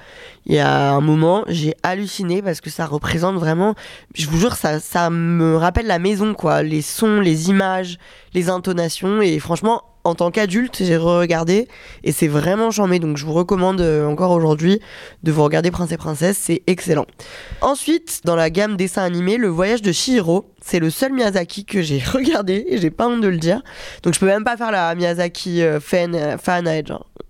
il 0.46 0.54
y 0.54 0.58
a 0.58 0.92
un 0.92 1.00
moment, 1.00 1.44
j'ai 1.48 1.74
halluciné 1.82 2.42
parce 2.42 2.60
que 2.60 2.70
ça 2.70 2.86
représente 2.86 3.36
vraiment. 3.36 3.74
Je 4.14 4.26
vous 4.26 4.38
jure, 4.38 4.54
ça 4.54 4.80
ça 4.80 5.10
me 5.10 5.56
rappelle 5.56 5.86
la 5.86 5.98
maison, 5.98 6.34
quoi. 6.34 6.62
Les 6.62 6.82
sons, 6.82 7.20
les 7.20 7.50
images, 7.50 7.98
les 8.34 8.48
intonations. 8.50 9.22
Et 9.22 9.38
franchement, 9.38 9.82
en 10.04 10.14
tant 10.14 10.30
qu'adulte, 10.30 10.78
j'ai 10.80 10.96
regardé 10.96 11.68
et 12.04 12.12
c'est 12.12 12.28
vraiment 12.28 12.70
charmé. 12.70 12.98
Donc 12.98 13.16
je 13.16 13.24
vous 13.24 13.32
recommande 13.32 13.80
euh, 13.80 14.06
encore 14.06 14.32
aujourd'hui 14.32 14.80
de 15.22 15.32
vous 15.32 15.44
regarder 15.44 15.70
Prince 15.70 15.92
et 15.92 15.96
Princesse, 15.96 16.38
c'est 16.38 16.62
excellent. 16.66 17.06
Ensuite, 17.60 18.20
dans 18.24 18.36
la 18.36 18.50
gamme 18.50 18.76
dessin 18.76 19.02
animé, 19.02 19.36
Le 19.36 19.48
Voyage 19.48 19.82
de 19.82 19.92
Chihiro, 19.92 20.50
c'est 20.60 20.80
le 20.80 20.90
seul 20.90 21.12
Miyazaki 21.12 21.64
que 21.64 21.82
j'ai 21.82 22.02
regardé 22.12 22.64
et 22.68 22.78
j'ai 22.78 22.90
pas 22.90 23.08
honte 23.08 23.20
de 23.20 23.28
le 23.28 23.38
dire. 23.38 23.62
Donc 24.02 24.14
je 24.14 24.20
peux 24.20 24.26
même 24.26 24.44
pas 24.44 24.56
faire 24.56 24.72
la 24.72 24.94
Miyazaki 24.94 25.62
euh, 25.62 25.80
fan, 25.80 26.14
euh, 26.14 26.36
fan 26.38 26.68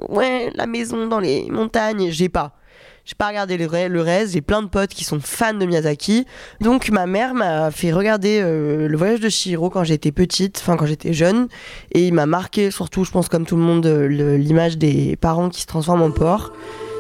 ouais 0.09 0.51
la 0.55 0.67
maison 0.67 1.07
dans 1.07 1.21
les 1.21 1.49
montagnes, 1.51 2.11
j'ai 2.11 2.29
pas. 2.29 2.57
J'ai 3.05 3.15
pas 3.17 3.29
regardé 3.29 3.57
le, 3.59 3.67
le 3.89 4.01
reste, 4.01 4.35
j'ai 4.35 4.41
plein 4.41 4.63
de 4.63 4.69
potes 4.69 4.91
qui 4.91 5.03
sont 5.05 5.19
fans 5.21 5.55
de 5.55 5.67
Miyazaki. 5.67 6.25
Donc 6.61 6.91
ma 6.91 7.07
mère 7.07 7.35
m'a 7.35 7.71
fait 7.73 7.93
regarder 7.93 8.41
euh, 8.41 8.87
le 8.87 8.97
voyage 8.97 9.19
de 9.19 9.29
Chihiro 9.29 9.71
quand 9.71 9.83
j'étais 9.83 10.13
petite, 10.13 10.59
enfin 10.63 10.77
quand 10.77 10.87
j'étais 10.87 11.13
jeune. 11.13 11.49
Et 11.93 12.07
il 12.07 12.15
m'a 12.15 12.27
marqué, 12.27 12.71
surtout 12.71 13.05
je 13.05 13.11
pense 13.11 13.29
comme 13.29 13.45
tout 13.45 13.57
le 13.57 13.63
monde, 13.63 13.87
euh, 13.87 14.37
l'image 14.37 14.79
des 14.79 15.17
parents 15.17 15.49
qui 15.49 15.63
se 15.63 15.67
transforment 15.67 16.03
en 16.03 16.11
porc. 16.13 16.53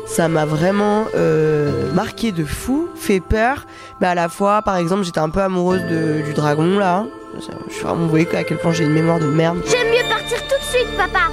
Ça 0.06 0.28
m'a 0.28 0.44
vraiment 0.44 1.04
euh, 1.14 1.92
marqué 1.92 2.32
de 2.32 2.44
fou, 2.44 2.88
fait 2.96 3.20
peur. 3.20 3.66
Mais 4.00 4.08
à 4.08 4.16
la 4.16 4.28
fois, 4.28 4.62
par 4.62 4.76
exemple, 4.76 5.04
j'étais 5.04 5.20
un 5.20 5.30
peu 5.30 5.40
amoureuse 5.40 5.82
de, 5.82 6.22
du 6.26 6.34
dragon 6.34 6.78
là. 6.78 7.06
Je 7.36 7.72
suis 7.72 7.82
vraiment, 7.84 8.12
à 8.12 8.44
quel 8.44 8.58
point 8.58 8.72
j'ai 8.72 8.84
une 8.84 8.92
mémoire 8.92 9.20
de 9.20 9.26
merde. 9.26 9.62
J'aime 9.70 9.88
mieux 9.88 10.06
partir 10.08 10.38
tout 10.48 10.58
de 10.58 10.64
suite, 10.64 10.96
papa. 10.96 11.30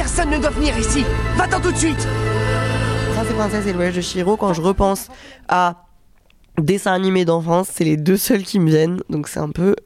Personne 0.00 0.30
ne 0.30 0.38
doit 0.38 0.48
venir 0.48 0.78
ici 0.78 1.04
Va-t'en 1.36 1.60
tout 1.60 1.72
de 1.72 1.76
suite 1.76 2.08
Prince 3.12 3.26
et 3.30 3.34
Princesse 3.34 3.66
et 3.66 3.72
le 3.72 3.74
voyage 3.74 3.96
de 3.96 4.00
Chihiro, 4.00 4.38
quand 4.38 4.54
je 4.54 4.62
repense 4.62 5.08
à 5.46 5.84
dessins 6.56 6.94
animés 6.94 7.26
d'enfance, 7.26 7.68
c'est 7.70 7.84
les 7.84 7.98
deux 7.98 8.16
seuls 8.16 8.42
qui 8.44 8.60
me 8.60 8.70
viennent. 8.70 9.02
Donc 9.10 9.28
c'est 9.28 9.40
un 9.40 9.50
peu 9.50 9.76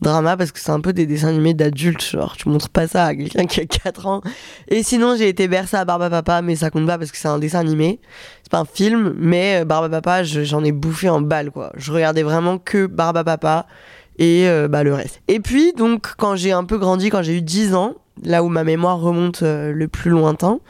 drama 0.00 0.38
parce 0.38 0.52
que 0.52 0.58
c'est 0.58 0.70
un 0.70 0.80
peu 0.80 0.94
des 0.94 1.04
dessins 1.04 1.28
animés 1.28 1.52
d'adultes. 1.52 2.02
Genre, 2.02 2.34
tu 2.34 2.48
montres 2.48 2.70
pas 2.70 2.88
ça 2.88 3.04
à 3.04 3.14
quelqu'un 3.14 3.44
qui 3.44 3.60
a 3.60 3.66
4 3.66 4.06
ans. 4.06 4.22
Et 4.68 4.82
sinon, 4.82 5.16
j'ai 5.18 5.28
été 5.28 5.48
bercée 5.48 5.76
à 5.76 5.84
Barba 5.84 6.08
Papa, 6.08 6.40
mais 6.40 6.56
ça 6.56 6.70
compte 6.70 6.86
pas 6.86 6.96
parce 6.96 7.12
que 7.12 7.18
c'est 7.18 7.28
un 7.28 7.38
dessin 7.38 7.58
animé. 7.60 8.00
C'est 8.44 8.50
pas 8.50 8.60
un 8.60 8.64
film, 8.64 9.12
mais 9.18 9.66
Barba 9.66 9.90
Papa, 9.90 10.22
j'en 10.22 10.64
ai 10.64 10.72
bouffé 10.72 11.10
en 11.10 11.20
balle, 11.20 11.50
quoi. 11.50 11.72
Je 11.76 11.92
regardais 11.92 12.22
vraiment 12.22 12.56
que 12.56 12.86
Barba 12.86 13.22
Papa 13.22 13.66
et 14.16 14.48
euh, 14.48 14.66
bah, 14.66 14.82
le 14.82 14.94
reste. 14.94 15.20
Et 15.28 15.40
puis, 15.40 15.74
donc, 15.74 16.14
quand 16.16 16.36
j'ai 16.36 16.52
un 16.52 16.64
peu 16.64 16.78
grandi, 16.78 17.10
quand 17.10 17.20
j'ai 17.20 17.36
eu 17.36 17.42
10 17.42 17.74
ans, 17.74 17.96
là 18.22 18.42
où 18.42 18.48
ma 18.48 18.64
mémoire 18.64 19.00
remonte 19.00 19.42
euh, 19.42 19.72
le 19.72 19.88
plus 19.88 20.10
lointain, 20.10 20.60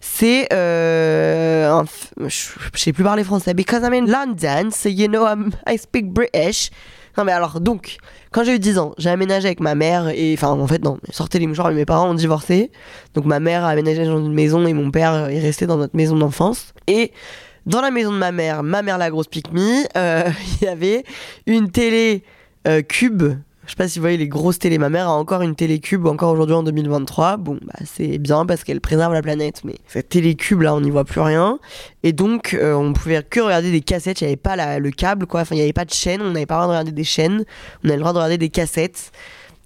c'est 0.00 0.52
euh, 0.52 1.82
je 2.26 2.48
sais 2.74 2.92
plus 2.92 3.04
parler 3.04 3.24
français 3.24 3.54
because 3.54 3.82
I'm 3.82 3.92
in 3.92 4.06
London, 4.06 4.70
so 4.70 4.88
you 4.88 5.08
know 5.08 5.26
I'm, 5.26 5.50
I 5.66 5.78
speak 5.78 6.10
British. 6.10 6.70
Non 7.18 7.24
mais 7.24 7.32
alors 7.32 7.60
donc, 7.60 7.96
quand 8.30 8.44
j'ai 8.44 8.54
eu 8.54 8.58
10 8.58 8.78
ans, 8.78 8.94
j'ai 8.98 9.08
aménagé 9.08 9.46
avec 9.46 9.60
ma 9.60 9.74
mère 9.74 10.08
et 10.08 10.34
enfin 10.34 10.48
en 10.48 10.66
fait 10.66 10.84
non, 10.84 10.98
sortez 11.10 11.38
les 11.38 11.46
mouchoirs, 11.46 11.70
mes 11.72 11.86
parents 11.86 12.10
ont 12.10 12.14
divorcé. 12.14 12.70
Donc 13.14 13.24
ma 13.24 13.40
mère 13.40 13.64
a 13.64 13.70
aménagé 13.70 14.04
dans 14.04 14.18
une 14.18 14.34
maison 14.34 14.66
et 14.66 14.74
mon 14.74 14.90
père 14.90 15.28
est 15.30 15.40
resté 15.40 15.66
dans 15.66 15.78
notre 15.78 15.96
maison 15.96 16.16
d'enfance. 16.16 16.74
Et 16.86 17.12
dans 17.64 17.80
la 17.80 17.90
maison 17.90 18.12
de 18.12 18.18
ma 18.18 18.32
mère, 18.32 18.62
ma 18.62 18.82
mère 18.82 18.98
la 18.98 19.10
grosse 19.10 19.28
pique 19.28 19.48
euh, 19.96 20.30
il 20.60 20.66
y 20.66 20.68
avait 20.68 21.04
une 21.46 21.70
télé 21.70 22.22
euh, 22.68 22.82
cube 22.82 23.24
je 23.66 23.72
sais 23.72 23.76
pas 23.76 23.88
si 23.88 23.98
vous 23.98 24.04
voyez 24.04 24.16
les 24.16 24.28
grosses 24.28 24.58
télés. 24.58 24.78
Ma 24.78 24.88
mère 24.88 25.08
a 25.08 25.12
encore 25.12 25.42
une 25.42 25.54
télécube 25.54 26.06
encore 26.06 26.32
aujourd'hui 26.32 26.54
en 26.54 26.62
2023. 26.62 27.36
Bon, 27.36 27.58
bah 27.62 27.74
c'est 27.84 28.18
bien 28.18 28.46
parce 28.46 28.64
qu'elle 28.64 28.80
préserve 28.80 29.12
la 29.12 29.22
planète, 29.22 29.62
mais 29.64 29.74
cette 29.88 30.08
télécube 30.08 30.62
là, 30.62 30.74
on 30.74 30.80
n'y 30.80 30.90
voit 30.90 31.04
plus 31.04 31.20
rien. 31.20 31.58
Et 32.02 32.12
donc, 32.12 32.54
euh, 32.54 32.74
on 32.74 32.92
pouvait 32.92 33.22
que 33.22 33.40
regarder 33.40 33.70
des 33.70 33.80
cassettes. 33.80 34.20
Il 34.20 34.24
n'y 34.24 34.28
avait 34.28 34.36
pas 34.36 34.78
le 34.78 34.90
câble, 34.90 35.26
quoi. 35.26 35.40
Enfin, 35.40 35.54
il 35.54 35.58
n'y 35.58 35.64
avait 35.64 35.72
pas 35.72 35.84
de 35.84 35.92
chaîne. 35.92 36.22
On 36.22 36.30
n'avait 36.30 36.46
pas 36.46 36.54
le 36.54 36.58
droit 36.58 36.66
de 36.66 36.70
regarder 36.70 36.92
des 36.92 37.04
chaînes. 37.04 37.44
On 37.82 37.88
avait 37.88 37.96
le 37.96 38.00
droit 38.00 38.12
de 38.12 38.18
regarder 38.18 38.38
des 38.38 38.50
cassettes. 38.50 39.10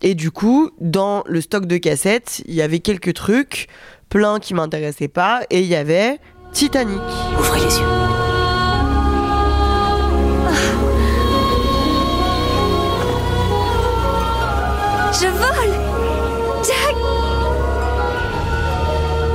Et 0.02 0.14
du 0.14 0.30
coup, 0.30 0.70
dans 0.80 1.22
le 1.26 1.40
stock 1.40 1.66
de 1.66 1.76
cassettes, 1.76 2.42
il 2.46 2.54
y 2.54 2.62
avait 2.62 2.78
quelques 2.78 3.12
trucs, 3.12 3.68
plein 4.08 4.38
qui 4.38 4.54
m'intéressaient 4.54 5.08
pas, 5.08 5.42
et 5.50 5.60
il 5.60 5.66
y 5.66 5.76
avait 5.76 6.18
Titanic. 6.52 7.00
Ouvrez 7.38 7.60
les 7.60 7.76
yeux. 7.76 8.19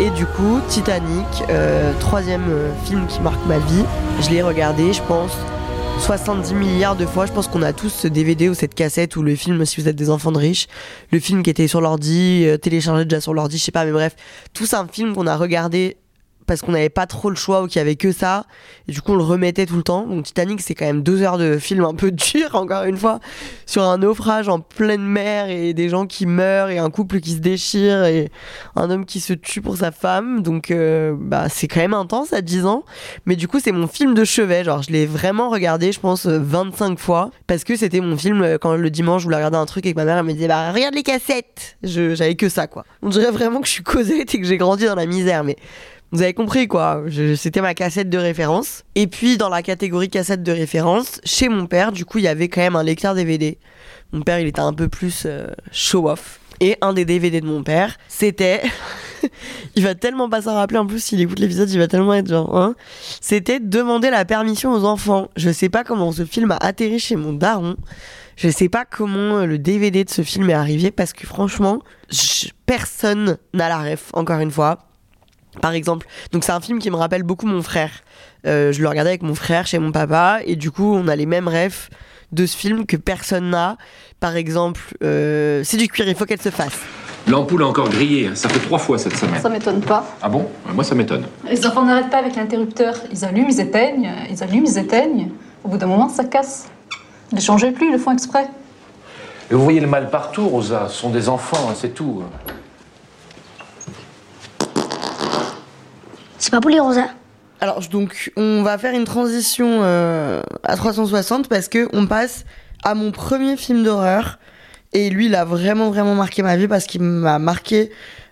Et 0.05 0.12
du 0.12 0.27
coup, 0.27 0.59
Titanic, 0.67 1.25
euh, 1.50 1.91
troisième 2.00 2.47
euh, 2.47 2.71
film 2.85 3.07
qui 3.07 3.19
marque 3.21 3.43
ma 3.47 3.57
vie. 3.57 3.83
Je 4.21 4.29
l'ai 4.29 4.43
regardé, 4.43 4.93
je 4.93 5.01
pense, 5.01 5.31
70 5.97 6.53
milliards 6.53 6.95
de 6.95 7.07
fois. 7.07 7.25
Je 7.25 7.31
pense 7.31 7.47
qu'on 7.47 7.63
a 7.63 7.74
tous 7.74 7.89
ce 7.89 8.07
DVD 8.07 8.47
ou 8.47 8.53
cette 8.53 8.75
cassette 8.75 9.15
ou 9.15 9.24
le 9.24 9.33
film, 9.33 9.65
si 9.65 9.81
vous 9.81 9.88
êtes 9.88 9.95
des 9.95 10.12
enfants 10.12 10.31
de 10.31 10.38
riches, 10.38 10.67
le 11.12 11.19
film 11.19 11.41
qui 11.41 11.50
était 11.50 11.67
sur 11.67 11.81
l'ordi, 11.81 12.43
euh, 12.45 12.57
téléchargé 12.57 13.05
déjà 13.05 13.19
sur 13.19 13.33
l'ordi, 13.33 13.57
je 13.57 13.63
sais 13.63 13.71
pas, 13.71 13.83
mais 13.83 13.93
bref, 13.93 14.15
tout 14.53 14.67
un 14.74 14.85
film 14.88 15.15
qu'on 15.15 15.25
a 15.25 15.35
regardé 15.35 15.97
parce 16.45 16.61
qu'on 16.61 16.71
n'avait 16.71 16.89
pas 16.89 17.07
trop 17.07 17.29
le 17.29 17.35
choix 17.35 17.63
ou 17.63 17.67
qu'il 17.67 17.77
y 17.77 17.81
avait 17.81 17.95
que 17.95 18.11
ça. 18.11 18.45
Et 18.87 18.91
du 18.91 19.01
coup, 19.01 19.13
on 19.13 19.15
le 19.15 19.23
remettait 19.23 19.65
tout 19.65 19.75
le 19.75 19.83
temps. 19.83 20.05
Donc 20.05 20.25
Titanic, 20.25 20.61
c'est 20.61 20.75
quand 20.75 20.85
même 20.85 21.03
deux 21.03 21.21
heures 21.21 21.37
de 21.37 21.57
film 21.57 21.83
un 21.83 21.93
peu 21.93 22.11
dur, 22.33 22.55
encore 22.55 22.83
une 22.83 22.97
fois, 22.97 23.19
sur 23.65 23.83
un 23.83 23.97
naufrage 23.97 24.49
en 24.49 24.59
pleine 24.59 25.03
mer 25.03 25.49
et 25.49 25.73
des 25.73 25.89
gens 25.89 26.05
qui 26.05 26.25
meurent 26.25 26.69
et 26.69 26.77
un 26.77 26.89
couple 26.89 27.19
qui 27.19 27.31
se 27.31 27.39
déchire 27.39 28.05
et 28.05 28.29
un 28.75 28.89
homme 28.89 29.05
qui 29.05 29.19
se 29.19 29.33
tue 29.33 29.61
pour 29.61 29.77
sa 29.77 29.91
femme. 29.91 30.41
Donc, 30.41 30.71
euh, 30.71 31.15
bah, 31.17 31.49
c'est 31.49 31.67
quand 31.67 31.79
même 31.79 31.93
intense 31.93 32.33
à 32.33 32.41
10 32.41 32.65
ans. 32.65 32.83
Mais 33.25 33.35
du 33.35 33.47
coup, 33.47 33.59
c'est 33.59 33.71
mon 33.71 33.87
film 33.87 34.13
de 34.13 34.23
chevet. 34.23 34.63
Genre, 34.63 34.81
je 34.81 34.91
l'ai 34.91 35.05
vraiment 35.05 35.49
regardé, 35.49 35.91
je 35.91 35.99
pense, 35.99 36.25
25 36.25 36.99
fois 36.99 37.31
parce 37.47 37.63
que 37.63 37.75
c'était 37.75 38.01
mon 38.01 38.17
film 38.17 38.41
euh, 38.41 38.57
quand 38.57 38.75
le 38.75 38.89
dimanche, 38.89 39.21
je 39.21 39.25
voulais 39.25 39.37
regarder 39.37 39.57
un 39.57 39.65
truc 39.65 39.85
et 39.85 39.93
que 39.93 39.97
ma 39.97 40.05
mère 40.05 40.17
elle 40.17 40.23
me 40.23 40.33
disait, 40.33 40.47
bah, 40.47 40.71
regarde 40.71 40.95
les 40.95 41.03
cassettes. 41.03 41.77
J'avais 41.83 42.35
que 42.35 42.49
ça, 42.49 42.67
quoi. 42.67 42.85
On 43.01 43.09
dirait 43.09 43.31
vraiment 43.31 43.61
que 43.61 43.67
je 43.67 43.73
suis 43.73 43.83
Cosette 43.83 44.33
et 44.35 44.39
que 44.41 44.45
j'ai 44.45 44.57
grandi 44.57 44.85
dans 44.85 44.95
la 44.95 45.05
misère, 45.05 45.43
mais 45.43 45.57
vous 46.12 46.21
avez 46.21 46.33
compris 46.33 46.67
quoi, 46.67 47.03
c'était 47.35 47.62
ma 47.62 47.74
cassette 47.74 48.09
de 48.09 48.17
référence. 48.17 48.83
Et 48.95 49.07
puis 49.07 49.38
dans 49.38 49.50
la 49.50 49.62
catégorie 49.62 50.09
cassette 50.09 50.43
de 50.43 50.51
référence, 50.51 51.19
chez 51.25 51.50
mon 51.50 51.65
père, 51.67 51.91
du 51.91 52.05
coup 52.05 52.19
il 52.19 52.24
y 52.24 52.27
avait 52.27 52.47
quand 52.47 52.62
même 52.62 52.75
un 52.75 52.83
lecteur 52.83 53.15
DVD. 53.15 53.57
Mon 54.13 54.21
père 54.21 54.39
il 54.39 54.47
était 54.47 54.62
un 54.62 54.74
peu 54.74 54.88
plus 54.88 55.24
euh, 55.25 55.47
show-off. 55.71 56.39
Et 56.62 56.77
un 56.79 56.93
des 56.93 57.03
DVD 57.03 57.41
de 57.41 57.45
mon 57.45 57.63
père, 57.63 57.97
c'était... 58.07 58.62
il 59.75 59.83
va 59.83 59.93
tellement 59.93 60.29
pas 60.29 60.43
s'en 60.43 60.53
rappeler 60.53 60.77
en 60.77 60.88
plus 60.88 61.03
s'il 61.03 61.19
écoute 61.19 61.39
l'épisode, 61.39 61.69
il 61.69 61.79
va 61.79 61.89
tellement 61.89 62.13
être 62.13 62.29
genre... 62.29 62.55
Hein 62.55 62.75
c'était 63.19 63.59
demander 63.59 64.09
la 64.09 64.24
permission 64.24 64.71
aux 64.71 64.85
enfants. 64.85 65.27
Je 65.35 65.50
sais 65.50 65.67
pas 65.67 65.83
comment 65.83 66.13
ce 66.13 66.24
film 66.24 66.51
a 66.51 66.57
atterri 66.57 67.00
chez 67.00 67.17
mon 67.17 67.33
daron. 67.33 67.75
Je 68.38 68.47
sais 68.47 68.69
pas 68.69 68.85
comment 68.85 69.39
euh, 69.39 69.45
le 69.45 69.57
DVD 69.57 70.05
de 70.05 70.09
ce 70.09 70.21
film 70.21 70.50
est 70.50 70.53
arrivé 70.53 70.91
parce 70.91 71.12
que 71.12 71.27
franchement, 71.27 71.81
personne 72.65 73.38
n'a 73.53 73.67
la 73.67 73.79
ref, 73.79 74.12
encore 74.13 74.39
une 74.39 74.51
fois 74.51 74.79
par 75.62 75.74
exemple. 75.74 76.07
Donc 76.31 76.43
c'est 76.43 76.51
un 76.51 76.62
film 76.62 76.79
qui 76.79 76.89
me 76.89 76.95
rappelle 76.95 77.24
beaucoup 77.24 77.47
mon 77.47 77.62
frère. 77.62 77.91
Euh, 78.45 78.71
je 78.71 78.81
le 78.81 78.88
regardais 78.88 79.09
avec 79.12 79.24
mon 79.24 79.35
frère 79.35 79.65
chez 79.67 79.79
mon 79.79 79.91
papa 79.91 80.39
et 80.45 80.55
du 80.55 80.71
coup 80.71 80.95
on 80.95 81.07
a 81.07 81.15
les 81.15 81.25
mêmes 81.25 81.47
rêves 81.47 81.89
de 82.31 82.45
ce 82.45 82.55
film 82.55 82.85
que 82.85 82.97
personne 82.97 83.50
n'a. 83.50 83.77
Par 84.19 84.35
exemple, 84.35 84.81
euh, 85.03 85.62
c'est 85.63 85.77
du 85.77 85.88
cuir, 85.88 86.07
il 86.07 86.15
faut 86.15 86.25
qu'elle 86.25 86.41
se 86.41 86.50
fasse. 86.50 86.79
L'ampoule 87.27 87.63
a 87.63 87.67
encore 87.67 87.89
grillé, 87.89 88.35
ça 88.35 88.50
fait 88.50 88.59
trois 88.59 88.77
fois 88.77 89.00
cette 89.00 89.17
semaine. 89.17 89.41
Ça 89.41 89.50
m'étonne 89.50 89.81
pas. 89.81 90.05
Ah 90.21 90.29
bon? 90.29 90.47
Moi 90.74 90.83
ça 90.83 90.93
m'étonne. 90.93 91.25
Les 91.50 91.65
enfants 91.65 91.83
n'arrêtent 91.83 92.12
pas 92.12 92.19
avec 92.19 92.35
l'interrupteur. 92.35 92.95
Ils 93.12 93.25
allument, 93.25 93.50
ils 93.50 93.59
éteignent, 93.59 94.12
ils 94.29 94.43
allument, 94.43 94.67
ils 94.67 94.77
éteignent. 94.77 95.29
Au 95.63 95.67
bout 95.67 95.77
d'un 95.77 95.88
moment, 95.88 96.09
ça 96.09 96.24
casse. 96.24 96.67
Ne 97.31 97.39
changez 97.39 97.71
plus, 97.71 97.88
ils 97.88 97.93
le 97.93 97.97
font 97.97 98.12
exprès. 98.12 98.47
Et 99.50 99.55
vous 99.55 99.63
voyez 99.63 99.79
le 99.79 99.88
mal 99.88 100.12
partout, 100.12 100.47
Rosa. 100.47 100.88
Ce 100.89 100.97
sont 100.97 101.09
des 101.09 101.27
enfants, 101.29 101.69
hein, 101.69 101.74
c'est 101.75 101.93
tout. 101.93 102.24
C'est 106.45 106.51
pas 106.51 106.61
pour 106.61 106.69
les 106.69 106.79
Rosa. 106.79 107.07
Alors 107.59 107.79
donc 107.89 108.31
on 108.37 108.61
va 108.61 108.77
faire 108.77 108.93
une 108.93 109.05
transition 109.05 109.79
euh, 109.81 110.43
à 110.61 110.75
360 110.75 111.49
parce 111.49 111.69
que 111.69 111.89
on 111.91 112.05
passe 112.05 112.45
à 112.83 112.93
mon 112.93 113.11
premier 113.11 113.57
film 113.57 113.83
d'horreur 113.83 114.37
et 114.93 115.09
lui 115.09 115.25
il 115.25 115.33
a 115.33 115.43
vraiment 115.43 115.89
vraiment 115.89 116.13
marqué 116.13 116.43
ma 116.43 116.55
vie 116.55 116.67
parce 116.67 116.85
qu'il 116.85 117.01
m'a 117.01 117.39
marqué 117.39 117.89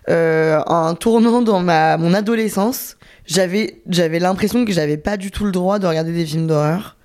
euh, 0.08 0.60
un 0.68 0.94
tournant 0.94 1.42
dans 1.42 1.58
mon 1.58 2.14
adolescence. 2.14 2.98
J'avais 3.26 3.80
l'impression 3.88 4.64
que 4.64 4.70
j'avais 4.70 4.96
pas 4.96 5.16
du 5.16 5.32
tout 5.32 5.44
le 5.44 5.50
droit 5.50 5.80
de 5.80 5.88
regarder 5.88 6.12
des 6.12 6.24
films 6.24 6.46
d'horreur. 6.46 6.96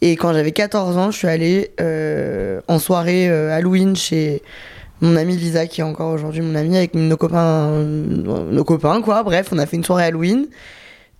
Et 0.00 0.16
quand 0.16 0.32
j'avais 0.32 0.50
14 0.50 0.96
ans, 0.98 1.12
je 1.12 1.18
suis 1.18 1.28
allée 1.28 1.70
euh, 1.80 2.60
en 2.66 2.80
soirée 2.80 3.28
Halloween 3.28 3.94
chez 3.94 4.42
mon 5.00 5.16
amie 5.16 5.36
Lisa 5.36 5.66
qui 5.66 5.80
est 5.80 5.84
encore 5.84 6.12
aujourd'hui 6.12 6.40
mon 6.40 6.54
amie 6.54 6.76
avec 6.76 6.94
nos 6.94 7.16
copains 7.16 7.70
nos 7.82 8.64
copains 8.64 9.00
quoi. 9.02 9.22
Bref 9.22 9.48
on 9.52 9.58
a 9.58 9.66
fait 9.66 9.76
une 9.76 9.84
soirée 9.84 10.04
Halloween. 10.04 10.46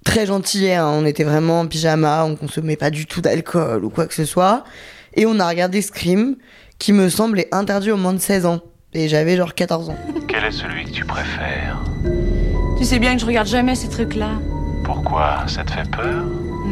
Très 0.04 0.26
gentil 0.26 0.70
hein. 0.70 0.86
on 0.86 1.04
était 1.04 1.24
vraiment 1.24 1.60
en 1.60 1.66
pyjama 1.66 2.24
on 2.24 2.36
consommait 2.36 2.76
pas 2.76 2.90
du 2.90 3.06
tout 3.06 3.20
d'alcool 3.20 3.84
ou 3.84 3.90
quoi 3.90 4.06
que 4.06 4.14
ce 4.14 4.24
soit. 4.24 4.64
Et 5.14 5.26
on 5.26 5.40
a 5.40 5.48
regardé 5.48 5.82
Scream 5.82 6.36
qui 6.78 6.92
me 6.92 7.08
semblait 7.08 7.48
interdit 7.52 7.90
au 7.90 7.96
moins 7.96 8.12
de 8.12 8.20
16 8.20 8.46
ans. 8.46 8.60
Et 8.94 9.08
j'avais 9.08 9.36
genre 9.36 9.54
14 9.54 9.90
ans. 9.90 9.96
Quel 10.28 10.44
est 10.44 10.50
celui 10.50 10.84
que 10.84 10.90
tu 10.90 11.04
préfères? 11.04 11.82
Tu 12.78 12.84
sais 12.84 12.98
bien 12.98 13.14
que 13.14 13.20
je 13.20 13.26
regarde 13.26 13.48
jamais 13.48 13.74
ces 13.74 13.88
trucs 13.88 14.14
là 14.14 14.30
pourquoi? 14.88 15.46
Ça 15.46 15.64
te 15.64 15.70
fait 15.70 15.90
peur? 15.90 16.24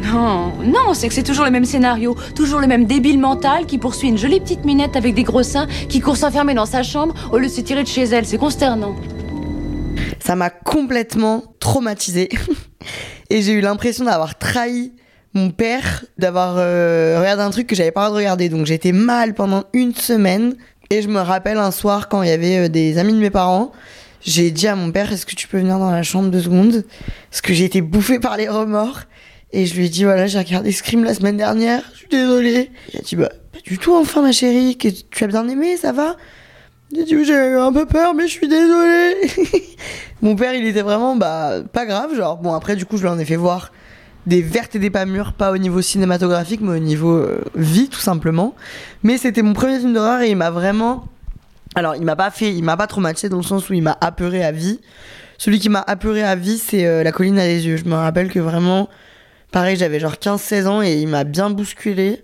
Non, 0.05 0.53
non, 0.63 0.95
c'est 0.95 1.09
que 1.09 1.15
c'est 1.15 1.23
toujours 1.23 1.45
le 1.45 1.51
même 1.51 1.65
scénario, 1.65 2.17
toujours 2.35 2.61
le 2.61 2.67
même 2.67 2.85
débile 2.87 3.19
mental 3.19 3.67
qui 3.67 3.79
poursuit 3.79 4.09
une 4.09 4.19
jolie 4.19 4.41
petite 4.41 4.65
minette 4.65 4.97
avec 4.97 5.15
des 5.15 5.23
gros 5.23 5.43
seins 5.43 5.67
qui 5.89 6.01
court 6.01 6.17
s'enfermer 6.17 6.55
dans 6.55 6.67
sa 6.67 6.83
chambre 6.83 7.15
au 7.33 7.39
lieu 7.39 7.47
de 7.47 7.53
se 7.53 7.61
tirer 7.61 7.83
de 7.83 7.89
chez 7.89 8.05
elle. 8.05 8.27
C'est 8.27 8.39
consternant. 8.39 8.95
Ça 10.21 10.37
m'a 10.37 10.51
complètement 10.51 11.43
traumatisée 11.61 12.29
et 13.31 13.43
j'ai 13.43 13.53
eu 13.53 13.61
l'impression 13.61 14.05
d'avoir 14.05 14.39
trahi 14.39 14.93
mon 15.35 15.51
père, 15.51 16.05
d'avoir 16.19 16.57
euh, 16.57 17.19
regardé 17.19 17.43
un 17.43 17.51
truc 17.51 17.67
que 17.67 17.77
j'avais 17.77 17.91
pas 17.91 18.03
le 18.03 18.07
droit 18.07 18.19
de 18.19 18.25
regarder. 18.25 18.49
Donc 18.49 18.67
j'étais 18.67 18.93
mal 18.93 19.35
pendant 19.35 19.65
une 19.73 19.95
semaine 19.95 20.57
et 20.91 21.03
je 21.03 21.09
me 21.09 21.21
rappelle 21.21 21.59
un 21.59 21.71
soir 21.71 22.09
quand 22.09 22.23
il 22.23 22.29
y 22.29 22.33
avait 22.33 22.67
euh, 22.67 22.69
des 22.69 22.99
amis 22.99 23.13
de 23.13 23.19
mes 23.19 23.31
parents 23.31 23.73
j'ai 24.27 24.51
dit 24.51 24.67
à 24.67 24.75
mon 24.75 24.91
père, 24.91 25.13
est-ce 25.13 25.25
que 25.25 25.37
tu 25.37 25.47
peux 25.47 25.59
venir 25.59 25.79
dans 25.79 25.91
la 25.91 26.03
chambre 26.03 26.31
deux 26.31 26.41
secondes? 26.41 26.85
Parce 27.31 27.41
que 27.41 27.55
j'ai 27.55 27.65
été 27.65 27.81
bouffée 27.81 28.19
par 28.19 28.37
les 28.37 28.49
remords. 28.49 29.03
Et 29.57 29.65
je 29.65 29.75
lui 29.75 29.87
ai 29.87 29.89
dit, 29.89 30.05
voilà, 30.05 30.27
j'ai 30.27 30.37
regardé 30.37 30.71
Scream 30.71 31.03
la 31.03 31.15
semaine 31.15 31.39
dernière, 31.39 31.81
je 31.95 32.01
suis 32.01 32.09
désolée. 32.09 32.71
Il 32.93 32.99
a 32.99 33.03
dit, 33.03 33.17
bah, 33.17 33.31
pas 33.55 33.59
du 33.65 33.79
tout, 33.79 33.95
enfin, 33.95 34.21
ma 34.21 34.31
chérie, 34.31 34.77
que 34.77 34.89
tu 34.89 35.25
as 35.25 35.27
bien 35.29 35.49
aimé, 35.49 35.79
ça 35.79 35.93
va? 35.93 36.17
J'ai 36.95 37.05
dit, 37.05 37.25
j'ai 37.25 37.33
eu 37.33 37.57
un 37.57 37.73
peu 37.73 37.87
peur, 37.87 38.13
mais 38.13 38.25
je 38.25 38.33
suis 38.33 38.49
désolée. 38.49 39.17
Mon 40.21 40.37
père, 40.37 40.53
il 40.53 40.67
était 40.67 40.83
vraiment, 40.83 41.17
bah, 41.17 41.63
pas 41.73 41.87
grave, 41.87 42.15
genre, 42.15 42.37
bon, 42.37 42.53
après, 42.53 42.77
du 42.77 42.85
coup, 42.85 42.99
je 42.99 43.05
lui 43.05 43.09
en 43.09 43.19
ai 43.19 43.25
fait 43.25 43.37
voir 43.37 43.73
des 44.27 44.43
vertes 44.43 44.77
et 44.77 44.79
des 44.79 44.91
pas 44.91 45.07
mûres, 45.07 45.33
pas 45.33 45.51
au 45.53 45.57
niveau 45.57 45.81
cinématographique, 45.81 46.61
mais 46.61 46.77
au 46.77 46.83
niveau 46.83 47.15
euh, 47.15 47.43
vie, 47.55 47.89
tout 47.89 47.99
simplement. 47.99 48.55
Mais 49.05 49.17
c'était 49.17 49.41
mon 49.41 49.55
premier 49.55 49.79
film 49.79 49.95
d'horreur 49.95 50.21
et 50.21 50.29
il 50.29 50.37
m'a 50.37 50.51
vraiment. 50.51 51.07
Alors, 51.75 51.97
il 51.97 52.05
m'a 52.05 52.17
pas 52.17 52.31
fait, 52.31 52.53
il 52.53 52.63
m'a 52.63 52.77
pas 52.77 52.89
traumatisé 52.89 53.31
dans 53.31 53.39
le 53.39 53.43
sens 53.43 53.71
où 53.71 53.73
il 53.73 53.83
m'a 53.83 53.97
apeuré 54.03 54.45
à 54.45 54.53
vie. 54.53 54.81
Celui 55.39 55.61
qui 55.61 55.71
m'a 55.71 55.83
apeuré 55.87 56.23
à 56.23 56.37
vie, 56.37 56.59
c'est 56.59 56.85
euh, 56.85 57.03
La 57.03 57.11
colline 57.11 57.39
à 57.39 57.47
des 57.47 57.67
yeux. 57.67 57.79
Je 57.79 57.87
me 57.87 57.95
rappelle 57.95 58.31
que 58.31 58.39
vraiment, 58.39 58.91
Pareil, 59.53 59.77
j'avais 59.77 60.01
genre 60.01 60.15
15-16 60.15 60.67
ans 60.67 60.83
et 60.83 60.95
il 60.95 61.09
m'a 61.09 61.25
bien 61.25 61.51
bousculé. 61.51 62.23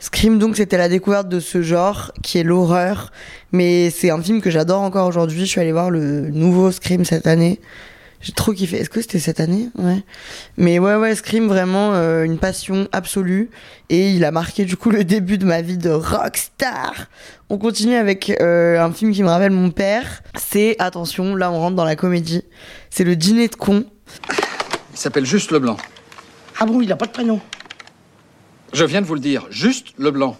Scream, 0.00 0.38
donc, 0.38 0.56
c'était 0.56 0.78
la 0.78 0.88
découverte 0.88 1.28
de 1.28 1.40
ce 1.40 1.60
genre 1.60 2.12
qui 2.22 2.38
est 2.38 2.42
l'horreur. 2.42 3.12
Mais 3.52 3.90
c'est 3.90 4.10
un 4.10 4.22
film 4.22 4.40
que 4.40 4.50
j'adore 4.50 4.80
encore 4.80 5.06
aujourd'hui. 5.06 5.40
Je 5.40 5.44
suis 5.44 5.60
allée 5.60 5.72
voir 5.72 5.90
le 5.90 6.30
nouveau 6.30 6.72
Scream 6.72 7.04
cette 7.04 7.26
année. 7.26 7.60
J'ai 8.22 8.32
trop 8.32 8.52
kiffé. 8.52 8.78
Est-ce 8.78 8.90
que 8.90 9.00
c'était 9.00 9.18
cette 9.18 9.40
année? 9.40 9.68
Ouais. 9.76 10.02
Mais 10.58 10.78
ouais, 10.78 10.94
ouais, 10.96 11.14
Scream, 11.14 11.48
vraiment 11.48 11.94
euh, 11.94 12.24
une 12.24 12.38
passion 12.38 12.86
absolue. 12.92 13.50
Et 13.88 14.10
il 14.10 14.24
a 14.24 14.30
marqué 14.30 14.64
du 14.66 14.76
coup 14.76 14.90
le 14.90 15.04
début 15.04 15.38
de 15.38 15.46
ma 15.46 15.62
vie 15.62 15.78
de 15.78 15.90
rockstar. 15.90 17.06
On 17.48 17.56
continue 17.56 17.94
avec 17.94 18.30
euh, 18.40 18.78
un 18.78 18.92
film 18.92 19.12
qui 19.12 19.22
me 19.22 19.28
rappelle 19.28 19.52
mon 19.52 19.70
père. 19.70 20.22
C'est, 20.38 20.76
attention, 20.78 21.34
là 21.34 21.50
on 21.50 21.58
rentre 21.58 21.76
dans 21.76 21.84
la 21.84 21.96
comédie. 21.96 22.42
C'est 22.90 23.04
le 23.04 23.16
dîner 23.16 23.48
de 23.48 23.54
con. 23.54 23.84
Il 24.92 24.98
s'appelle 24.98 25.24
Juste 25.24 25.50
Leblanc. 25.50 25.78
Ah 26.60 26.66
bon, 26.66 26.82
il 26.82 26.88
n'a 26.88 26.96
pas 26.96 27.06
de 27.06 27.10
prénom 27.10 27.40
Je 28.74 28.84
viens 28.84 29.00
de 29.00 29.06
vous 29.06 29.14
le 29.14 29.20
dire, 29.20 29.46
juste 29.50 29.94
Leblanc. 29.96 30.36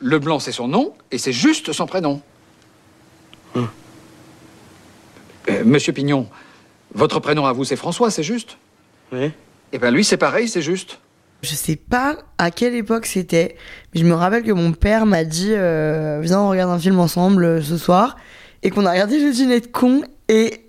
Leblanc, 0.00 0.40
c'est 0.40 0.50
son 0.50 0.66
nom, 0.66 0.92
et 1.12 1.18
c'est 1.18 1.32
juste 1.32 1.72
son 1.72 1.86
prénom. 1.86 2.20
Hum. 3.54 3.68
Euh, 5.50 5.62
Monsieur 5.64 5.92
Pignon, 5.92 6.28
votre 6.92 7.20
prénom 7.20 7.46
à 7.46 7.52
vous, 7.52 7.62
c'est 7.62 7.76
François, 7.76 8.10
c'est 8.10 8.24
juste 8.24 8.58
Oui. 9.12 9.30
Eh 9.72 9.78
ben 9.78 9.92
lui, 9.92 10.04
c'est 10.04 10.16
pareil, 10.16 10.48
c'est 10.48 10.62
juste. 10.62 10.98
Je 11.42 11.54
sais 11.54 11.76
pas 11.76 12.18
à 12.38 12.50
quelle 12.50 12.74
époque 12.74 13.06
c'était, 13.06 13.56
mais 13.94 14.00
je 14.00 14.04
me 14.04 14.14
rappelle 14.14 14.42
que 14.42 14.52
mon 14.52 14.72
père 14.72 15.06
m'a 15.06 15.22
dit 15.24 15.52
euh, 15.52 16.18
Viens, 16.20 16.40
on 16.40 16.48
regarde 16.48 16.72
un 16.72 16.78
film 16.78 16.98
ensemble 16.98 17.44
euh, 17.44 17.62
ce 17.62 17.76
soir. 17.76 18.16
Et 18.64 18.70
qu'on 18.70 18.86
a 18.86 18.92
regardé 18.92 19.18
Le 19.18 19.32
dîner 19.32 19.60
de 19.60 19.66
con. 19.66 20.02
Et 20.28 20.61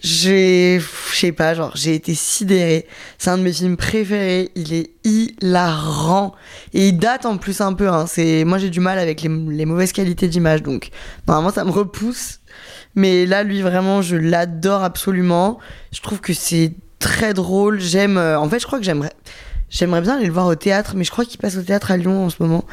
j'ai. 0.00 0.80
Je 1.12 1.16
sais 1.16 1.32
pas, 1.32 1.54
genre, 1.54 1.72
j'ai 1.74 1.94
été 1.94 2.14
sidérée. 2.14 2.86
C'est 3.18 3.30
un 3.30 3.38
de 3.38 3.42
mes 3.42 3.52
films 3.52 3.76
préférés. 3.76 4.50
Il 4.54 4.72
est 4.72 4.90
hilarant. 5.04 6.34
Et 6.74 6.88
il 6.88 6.98
date 6.98 7.26
en 7.26 7.36
plus 7.36 7.60
un 7.60 7.72
peu. 7.72 7.88
Hein. 7.88 8.06
C'est... 8.06 8.44
Moi, 8.44 8.58
j'ai 8.58 8.70
du 8.70 8.80
mal 8.80 8.98
avec 8.98 9.22
les, 9.22 9.28
les 9.28 9.64
mauvaises 9.64 9.92
qualités 9.92 10.28
d'image. 10.28 10.62
Donc, 10.62 10.90
normalement, 11.26 11.52
ça 11.52 11.64
me 11.64 11.70
repousse. 11.70 12.40
Mais 12.94 13.26
là, 13.26 13.42
lui, 13.42 13.62
vraiment, 13.62 14.02
je 14.02 14.16
l'adore 14.16 14.82
absolument. 14.84 15.58
Je 15.92 16.00
trouve 16.00 16.20
que 16.20 16.32
c'est 16.32 16.72
très 16.98 17.34
drôle. 17.34 17.80
J'aime. 17.80 18.16
euh, 18.18 18.38
En 18.38 18.48
fait, 18.48 18.60
je 18.60 18.66
crois 18.66 18.78
que 18.78 18.84
j'aimerais. 18.84 19.12
J'aimerais 19.70 20.00
bien 20.00 20.16
aller 20.16 20.26
le 20.26 20.32
voir 20.32 20.46
au 20.46 20.54
théâtre, 20.54 20.94
mais 20.96 21.04
je 21.04 21.10
crois 21.10 21.26
qu'il 21.26 21.38
passe 21.38 21.56
au 21.58 21.62
théâtre 21.62 21.90
à 21.90 21.98
Lyon 21.98 22.24
en 22.24 22.30
ce 22.30 22.36
moment. 22.40 22.64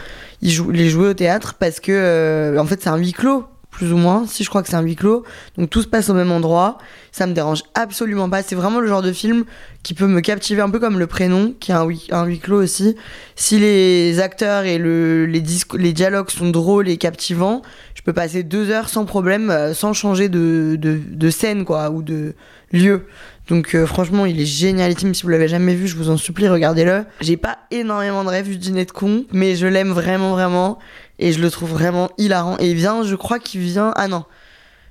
Il 0.41 0.49
joue, 0.49 0.71
les 0.71 0.89
jouer 0.89 1.09
au 1.09 1.13
théâtre 1.13 1.55
parce 1.59 1.81
que, 1.81 1.91
euh, 1.91 2.57
en 2.57 2.65
fait, 2.65 2.81
c'est 2.81 2.87
un 2.89 2.95
huis 2.95 3.11
clos, 3.11 3.43
plus 3.75 3.91
ou 3.91 3.97
moins. 3.97 4.25
Si 4.25 4.43
je 4.43 4.49
crois 4.49 4.63
que 4.63 4.69
c'est 4.69 4.75
un 4.75 4.81
huis 4.81 4.95
clos, 4.95 5.23
donc 5.57 5.69
tout 5.69 5.81
se 5.81 5.87
passe 5.87 6.09
au 6.09 6.13
même 6.13 6.31
endroit. 6.31 6.77
Ça 7.11 7.27
me 7.27 7.33
dérange 7.33 7.63
absolument 7.73 8.29
pas. 8.29 8.41
C'est 8.41 8.55
vraiment 8.55 8.79
le 8.79 8.87
genre 8.87 9.01
de 9.01 9.11
film 9.11 9.43
qui 9.83 9.93
peut 9.93 10.07
me 10.07 10.21
captiver 10.21 10.61
un 10.61 10.69
peu 10.69 10.79
comme 10.79 10.97
le 10.97 11.07
prénom, 11.07 11.53
qui 11.59 11.71
est 11.71 11.75
un 11.75 11.83
huis, 11.83 12.07
un 12.11 12.25
huis 12.25 12.39
clos 12.39 12.61
aussi. 12.61 12.95
Si 13.35 13.59
les 13.59 14.19
acteurs 14.19 14.63
et 14.63 14.77
le, 14.77 15.25
les, 15.25 15.43
les 15.77 15.93
dialogues 15.93 16.29
sont 16.29 16.49
drôles 16.49 16.87
et 16.87 16.97
captivants, 16.97 17.61
je 17.93 18.01
peux 18.01 18.13
passer 18.13 18.43
deux 18.43 18.69
heures 18.69 18.89
sans 18.89 19.05
problème, 19.05 19.49
euh, 19.49 19.73
sans 19.73 19.93
changer 19.93 20.29
de, 20.29 20.77
de, 20.79 20.99
de 21.05 21.29
scène, 21.29 21.65
quoi, 21.65 21.89
ou 21.89 22.01
de 22.01 22.33
lieu. 22.71 23.05
Donc 23.47 23.75
euh, 23.75 23.85
franchement, 23.85 24.25
il 24.25 24.39
est 24.41 24.45
génialissime. 24.45 25.13
Si 25.13 25.23
vous 25.23 25.29
l'avez 25.29 25.47
jamais 25.47 25.75
vu, 25.75 25.87
je 25.87 25.95
vous 25.95 26.09
en 26.09 26.17
supplie, 26.17 26.47
regardez-le. 26.47 27.05
J'ai 27.21 27.37
pas 27.37 27.59
énormément 27.71 28.23
de 28.23 28.29
rêves 28.29 28.47
du 28.47 28.57
dîner 28.57 28.85
de 28.85 28.91
con, 28.91 29.25
mais 29.31 29.55
je 29.55 29.67
l'aime 29.67 29.91
vraiment, 29.91 30.31
vraiment. 30.31 30.79
Et 31.19 31.31
je 31.31 31.39
le 31.39 31.49
trouve 31.51 31.71
vraiment 31.71 32.09
hilarant. 32.17 32.57
Et 32.59 32.71
il 32.71 32.75
vient, 32.75 33.03
je 33.03 33.15
crois 33.15 33.39
qu'il 33.39 33.61
vient... 33.61 33.93
Ah 33.95 34.07
non, 34.07 34.25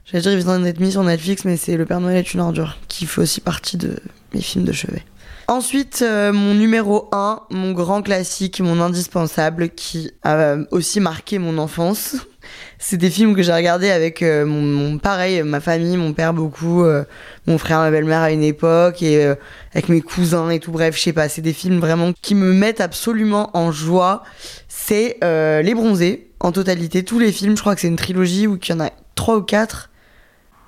j'allais 0.07 0.23
dire 0.23 0.33
il 0.33 0.39
vient 0.39 0.59
d'être 0.61 0.81
mis 0.81 0.93
sur 0.93 1.03
Netflix, 1.03 1.45
mais 1.45 1.57
c'est 1.57 1.77
Le 1.77 1.85
Père 1.85 2.01
Noël 2.01 2.17
est 2.17 2.33
une 2.33 2.41
ordure, 2.41 2.79
qui 2.89 3.07
fait 3.07 3.21
aussi 3.21 3.41
partie 3.41 3.77
de 3.77 3.99
mes 4.33 4.41
films 4.41 4.65
de 4.65 4.73
chevet. 4.73 5.05
Ensuite, 5.47 6.01
euh, 6.01 6.33
mon 6.33 6.55
numéro 6.55 7.09
1, 7.13 7.43
mon 7.51 7.73
grand 7.73 8.01
classique, 8.01 8.61
mon 8.61 8.81
indispensable, 8.81 9.69
qui 9.69 10.11
a 10.23 10.37
euh, 10.37 10.65
aussi 10.71 11.01
marqué 11.01 11.39
mon 11.39 11.59
enfance. 11.59 12.17
C'est 12.79 12.97
des 12.97 13.11
films 13.11 13.37
que 13.37 13.43
j'ai 13.43 13.53
regardés 13.53 13.91
avec 13.91 14.23
euh, 14.23 14.47
mon, 14.47 14.97
pareil, 14.97 15.43
ma 15.43 15.61
famille, 15.61 15.99
mon 15.99 16.15
père 16.15 16.33
beaucoup, 16.33 16.85
mon 17.47 17.59
frère, 17.59 17.81
ma 17.81 17.91
belle-mère 17.91 18.21
à 18.21 18.31
une 18.31 18.43
époque, 18.43 19.03
et 19.03 19.25
avec 19.73 19.89
mes 19.89 20.01
cousins 20.01 20.51
et 20.51 20.61
tout. 20.61 20.73
Bref, 20.73 20.97
je 20.97 21.03
sais 21.03 21.13
pas, 21.13 21.29
c'est 21.29 21.41
des 21.41 21.55
films 21.55 21.79
vraiment 21.79 22.13
qui 22.21 22.35
me 22.35 22.53
mettent 22.53 22.83
absolument 22.83 23.51
en 23.57 23.73
joie. 23.73 24.23
C'est 24.69 25.19
Les 25.23 25.75
Bronzés, 25.75 26.31
en 26.41 26.53
totalité, 26.53 27.03
tous 27.03 27.19
les 27.19 27.33
films. 27.33 27.57
Je 27.57 27.63
crois 27.63 27.75
que 27.75 27.81
c'est 27.81 27.89
une 27.89 27.97
trilogie 27.97 28.47
ou 28.47 28.59
qu'il 28.59 28.75
y 28.75 28.79
en 28.79 28.85
a 28.85 28.91
trois 29.15 29.39
ou 29.39 29.43
quatre. 29.43 29.91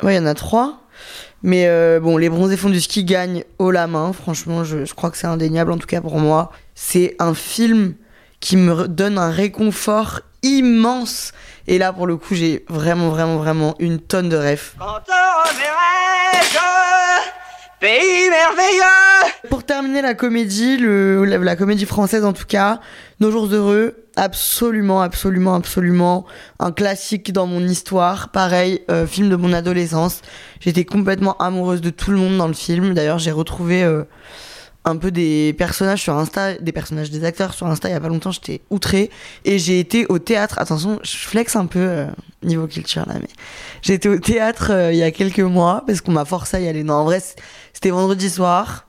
Ouais, 0.03 0.15
il 0.15 0.17
y 0.17 0.21
en 0.21 0.27
a 0.27 0.35
trois. 0.35 0.81
Mais 1.47 1.69
euh, 1.69 2.01
bon, 2.01 2.17
les 2.17 2.29
bronzés 2.29 2.57
font 2.57 2.71
du 2.71 2.81
ski 2.81 3.05
gagnent 3.05 3.45
haut 3.61 3.71
la 3.71 3.87
main. 3.87 4.13
Franchement, 4.13 4.65
je, 4.65 4.93
crois 4.93 5.13
que 5.13 5.17
c'est 5.17 5.29
indéniable, 5.29 5.71
en 5.71 5.79
tout 5.79 5.87
cas 5.87 6.01
pour 6.01 6.19
moi. 6.19 6.51
C'est 6.75 7.15
un 7.21 7.35
film 7.35 7.95
qui 8.41 8.57
me 8.57 8.89
donne 8.89 9.17
un 9.17 9.31
réconfort 9.31 10.23
immense. 10.43 11.31
Et 11.69 11.79
là, 11.79 11.93
pour 11.93 12.09
le 12.09 12.17
coup, 12.17 12.35
j'ai 12.35 12.65
vraiment, 12.69 13.11
vraiment, 13.11 13.37
vraiment 13.37 13.77
une 13.79 14.01
tonne 14.01 14.29
de 14.29 14.37
rêves. 14.37 14.73
Pays 17.79 18.29
merveilleux 18.29 19.06
Pour 19.51 19.65
terminer 19.65 20.03
la 20.03 20.15
comédie, 20.15 20.77
la, 20.79 21.57
comédie 21.57 21.87
française 21.87 22.25
en 22.25 22.33
tout 22.33 22.47
cas, 22.47 22.81
Nos 23.21 23.31
jours 23.31 23.47
heureux, 23.47 23.95
absolument, 24.17 25.03
absolument, 25.03 25.55
absolument 25.55 26.27
un 26.59 26.73
classique 26.73 27.33
dans 27.33 27.47
mon 27.47 27.61
histoire. 27.61 28.31
Pareil, 28.31 28.83
euh, 28.91 29.07
film 29.07 29.29
de 29.29 29.37
mon 29.37 29.53
adolescence. 29.53 30.23
J'étais 30.61 30.85
complètement 30.85 31.37
amoureuse 31.37 31.81
de 31.81 31.91
tout 31.91 32.11
le 32.11 32.17
monde 32.17 32.37
dans 32.37 32.49
le 32.49 32.55
film. 32.55 32.95
D'ailleurs, 32.95 33.19
j'ai 33.19 33.31
retrouvé 33.31 33.85
euh, 33.85 34.05
un 34.85 34.97
peu 34.97 35.11
des 35.11 35.55
personnages 35.57 36.03
sur 36.03 36.15
Insta, 36.15 36.55
des 36.55 36.73
personnages, 36.73 37.11
des 37.11 37.25
acteurs 37.25 37.55
sur 37.55 37.67
Insta 37.67 37.89
il 37.89 37.93
y 37.93 37.95
a 37.95 38.01
pas 38.01 38.09
longtemps. 38.09 38.33
J'étais 38.33 38.63
outrée 38.71 39.11
et 39.45 39.59
j'ai 39.59 39.79
été 39.79 40.07
au 40.09 40.19
théâtre. 40.19 40.59
Attention, 40.59 40.99
je 41.03 41.17
flex 41.17 41.55
un 41.57 41.67
peu 41.67 41.79
euh, 41.79 42.07
niveau 42.43 42.67
culture 42.67 43.05
là, 43.07 43.15
mais 43.21 43.29
j'ai 43.83 43.95
été 43.95 44.09
au 44.09 44.19
théâtre 44.19 44.73
il 44.91 44.97
y 44.97 45.03
a 45.03 45.11
quelques 45.11 45.41
mois 45.41 45.85
parce 45.87 46.01
qu'on 46.01 46.13
m'a 46.13 46.25
forcé 46.25 46.57
à 46.57 46.61
y 46.61 46.69
aller. 46.69 46.83
Non, 46.83 46.95
en 46.95 47.05
vrai, 47.05 47.23
c'était 47.73 47.91
vendredi 47.91 48.31
soir. 48.31 48.86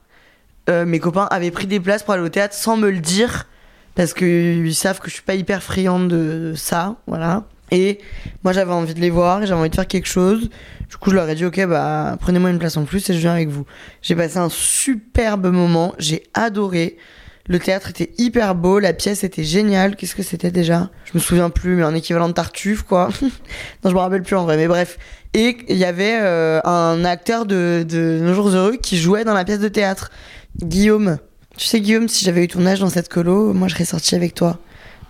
Euh, 0.69 0.85
mes 0.85 0.99
copains 0.99 1.27
avaient 1.31 1.51
pris 1.51 1.67
des 1.67 1.79
places 1.79 2.03
pour 2.03 2.13
aller 2.13 2.23
au 2.23 2.29
théâtre 2.29 2.53
sans 2.53 2.77
me 2.77 2.89
le 2.89 2.99
dire 2.99 3.47
parce 3.95 4.13
qu'ils 4.13 4.75
savent 4.75 4.99
que 4.99 5.09
je 5.09 5.15
suis 5.15 5.23
pas 5.23 5.33
hyper 5.33 5.63
friande 5.63 6.07
de 6.07 6.53
ça, 6.55 6.97
voilà. 7.07 7.45
Et 7.71 7.99
moi 8.43 8.53
j'avais 8.53 8.71
envie 8.71 8.93
de 8.93 8.99
les 8.99 9.09
voir, 9.09 9.41
j'avais 9.45 9.59
envie 9.59 9.69
de 9.69 9.75
faire 9.75 9.87
quelque 9.87 10.07
chose. 10.07 10.49
Du 10.89 10.97
coup, 10.97 11.09
je 11.09 11.15
leur 11.15 11.27
ai 11.27 11.35
dit 11.35 11.45
OK, 11.45 11.65
bah 11.65 12.15
prenez-moi 12.19 12.51
une 12.51 12.59
place 12.59 12.77
en 12.77 12.85
plus 12.85 13.09
et 13.09 13.13
je 13.13 13.19
viens 13.19 13.33
avec 13.33 13.49
vous. 13.49 13.65
J'ai 14.01 14.15
passé 14.15 14.37
un 14.37 14.49
superbe 14.49 15.47
moment, 15.47 15.95
j'ai 15.97 16.23
adoré. 16.33 16.97
Le 17.49 17.59
théâtre 17.59 17.89
était 17.89 18.11
hyper 18.17 18.55
beau, 18.55 18.77
la 18.77 18.93
pièce 18.93 19.23
était 19.23 19.43
géniale. 19.43 19.95
Qu'est-ce 19.95 20.15
que 20.15 20.23
c'était 20.23 20.51
déjà? 20.51 20.89
Je 21.05 21.11
me 21.15 21.19
souviens 21.19 21.49
plus, 21.49 21.75
mais 21.75 21.83
un 21.83 21.95
équivalent 21.95 22.27
de 22.27 22.33
Tartuffe, 22.33 22.83
quoi. 22.83 23.09
non, 23.21 23.89
je 23.89 23.95
me 23.95 23.99
rappelle 23.99 24.21
plus 24.21 24.35
en 24.35 24.43
vrai, 24.43 24.57
mais 24.57 24.67
bref. 24.67 24.97
Et 25.33 25.57
il 25.69 25.77
y 25.77 25.85
avait 25.85 26.19
euh, 26.21 26.59
un 26.65 27.05
acteur 27.05 27.45
de 27.45 27.85
Nos 28.21 28.33
Jours 28.33 28.49
Heureux 28.49 28.75
qui 28.75 28.97
jouait 28.97 29.23
dans 29.23 29.33
la 29.33 29.45
pièce 29.45 29.59
de 29.59 29.69
théâtre. 29.69 30.11
Guillaume. 30.61 31.17
Tu 31.57 31.65
sais, 31.65 31.79
Guillaume, 31.79 32.07
si 32.07 32.23
j'avais 32.25 32.43
eu 32.43 32.47
ton 32.47 32.65
âge 32.65 32.79
dans 32.79 32.89
cette 32.89 33.09
colo, 33.09 33.53
moi 33.53 33.67
je 33.67 33.73
serais 33.73 33.85
sortie 33.85 34.15
avec 34.15 34.33
toi. 34.33 34.59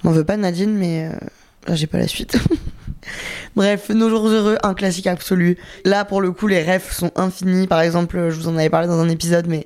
M'en 0.04 0.12
veux 0.12 0.24
pas, 0.24 0.38
Nadine, 0.38 0.74
mais 0.74 1.08
euh, 1.08 1.18
là 1.68 1.76
j'ai 1.76 1.88
pas 1.88 1.98
la 1.98 2.08
suite. 2.08 2.38
Bref, 3.56 3.90
Nos 3.90 4.10
Jours 4.10 4.28
Heureux, 4.28 4.58
un 4.64 4.74
classique 4.74 5.08
absolu. 5.08 5.58
Là, 5.86 6.06
pour 6.06 6.22
le 6.22 6.32
coup, 6.32 6.48
les 6.48 6.64
refs 6.64 6.92
sont 6.92 7.12
infinis. 7.16 7.68
Par 7.68 7.82
exemple, 7.82 8.30
je 8.30 8.36
vous 8.40 8.48
en 8.48 8.58
avais 8.58 8.70
parlé 8.70 8.88
dans 8.88 9.00
un 9.00 9.10
épisode, 9.10 9.48
mais 9.48 9.66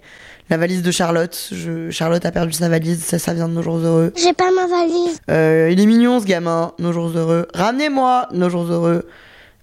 la 0.50 0.58
valise 0.58 0.82
de 0.82 0.92
Charlotte. 0.92 1.50
Je... 1.52 1.90
Charlotte 1.90 2.26
a 2.26 2.32
perdu 2.32 2.54
sa 2.54 2.70
valise, 2.70 3.04
ça, 3.04 3.20
ça 3.20 3.34
vient 3.34 3.48
de 3.48 3.54
Nos 3.54 3.62
Jours 3.62 3.78
Heureux. 3.78 4.14
J'ai 4.16 4.34
pas 4.34 4.52
ma 4.52 4.68
valise. 4.68 5.20
Euh, 5.30 5.70
il 5.72 5.80
est 5.80 5.86
mignon 5.86 6.20
ce 6.20 6.26
gamin, 6.26 6.74
nos 6.80 6.94
jours 6.94 7.12
heureux. 7.16 7.48
Ramenez-moi, 7.54 8.28
nos 8.34 8.50
jours 8.50 8.72
heureux. 8.72 9.08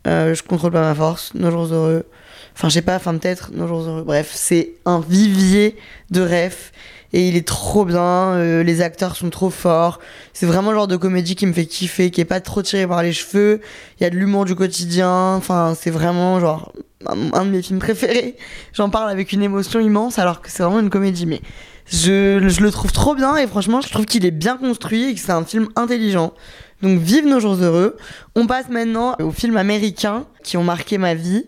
Euh, 0.07 0.35
je 0.35 0.43
contrôle 0.43 0.73
pas 0.73 0.81
ma 0.81 0.95
force, 0.95 1.35
nos 1.35 1.51
jours 1.51 1.73
heureux. 1.73 2.05
Enfin, 2.59 2.71
je 2.71 2.75
sais 2.75 2.83
pas, 2.83 2.97
enfin 2.97 3.17
peut-être, 3.17 3.53
nos 3.55 3.69
jours 3.69 3.83
heureux. 3.83 4.03
Bref, 4.03 4.33
c'est 4.35 4.73
un 4.85 4.99
vivier 4.99 5.77
de 6.11 6.21
rêves. 6.21 6.73
Et 7.13 7.29
il 7.29 7.37
est 7.37 7.47
trop 7.47 7.85
bien, 7.85 8.33
euh, 8.33 8.65
les 8.65 8.83
acteurs 8.83 9.15
sont 9.15 9.31
trop 9.31 9.49
forts. 9.49 10.01
C'est 10.33 10.45
vraiment 10.45 10.73
le 10.73 10.77
genre 10.77 10.89
de 10.89 10.97
comédie 10.97 11.37
qui 11.37 11.47
me 11.47 11.53
fait 11.53 11.67
kiffer, 11.67 12.11
qui 12.11 12.21
est 12.21 12.25
pas 12.25 12.41
trop 12.41 12.61
tiré 12.61 12.85
par 12.85 13.05
les 13.05 13.13
cheveux. 13.13 13.61
Il 13.99 14.03
y 14.03 14.07
a 14.07 14.11
de 14.11 14.17
l'humour 14.17 14.45
du 14.45 14.57
quotidien. 14.57 15.35
Enfin, 15.37 15.77
c'est 15.81 15.91
vraiment 15.91 16.41
genre 16.41 16.73
un, 17.07 17.33
un 17.33 17.45
de 17.45 17.51
mes 17.51 17.63
films 17.63 17.79
préférés. 17.79 18.35
J'en 18.73 18.91
parle 18.91 19.09
avec 19.09 19.31
une 19.31 19.45
émotion 19.45 19.79
immense 19.79 20.19
alors 20.19 20.43
que 20.43 20.51
c'est 20.51 20.65
vraiment 20.65 20.81
une 20.81 20.91
comédie. 20.91 21.27
Mais 21.27 21.41
je, 21.87 22.45
je 22.49 22.61
le 22.61 22.71
trouve 22.73 22.91
trop 22.91 23.15
bien 23.15 23.37
et 23.37 23.47
franchement, 23.47 23.81
je 23.83 23.89
trouve 23.89 24.05
qu'il 24.05 24.27
est 24.27 24.33
bien 24.33 24.57
construit 24.57 25.11
et 25.11 25.15
que 25.15 25.21
c'est 25.21 25.31
un 25.31 25.45
film 25.45 25.69
intelligent. 25.77 26.33
Donc 26.83 26.99
vive 26.99 27.25
nos 27.25 27.39
jours 27.39 27.55
heureux. 27.55 27.97
On 28.35 28.49
passe 28.49 28.69
maintenant 28.69 29.15
aux 29.21 29.31
films 29.31 29.57
américains 29.57 30.27
qui 30.43 30.57
ont 30.57 30.65
marqué 30.65 30.99
ma 30.99 31.15
vie. 31.15 31.47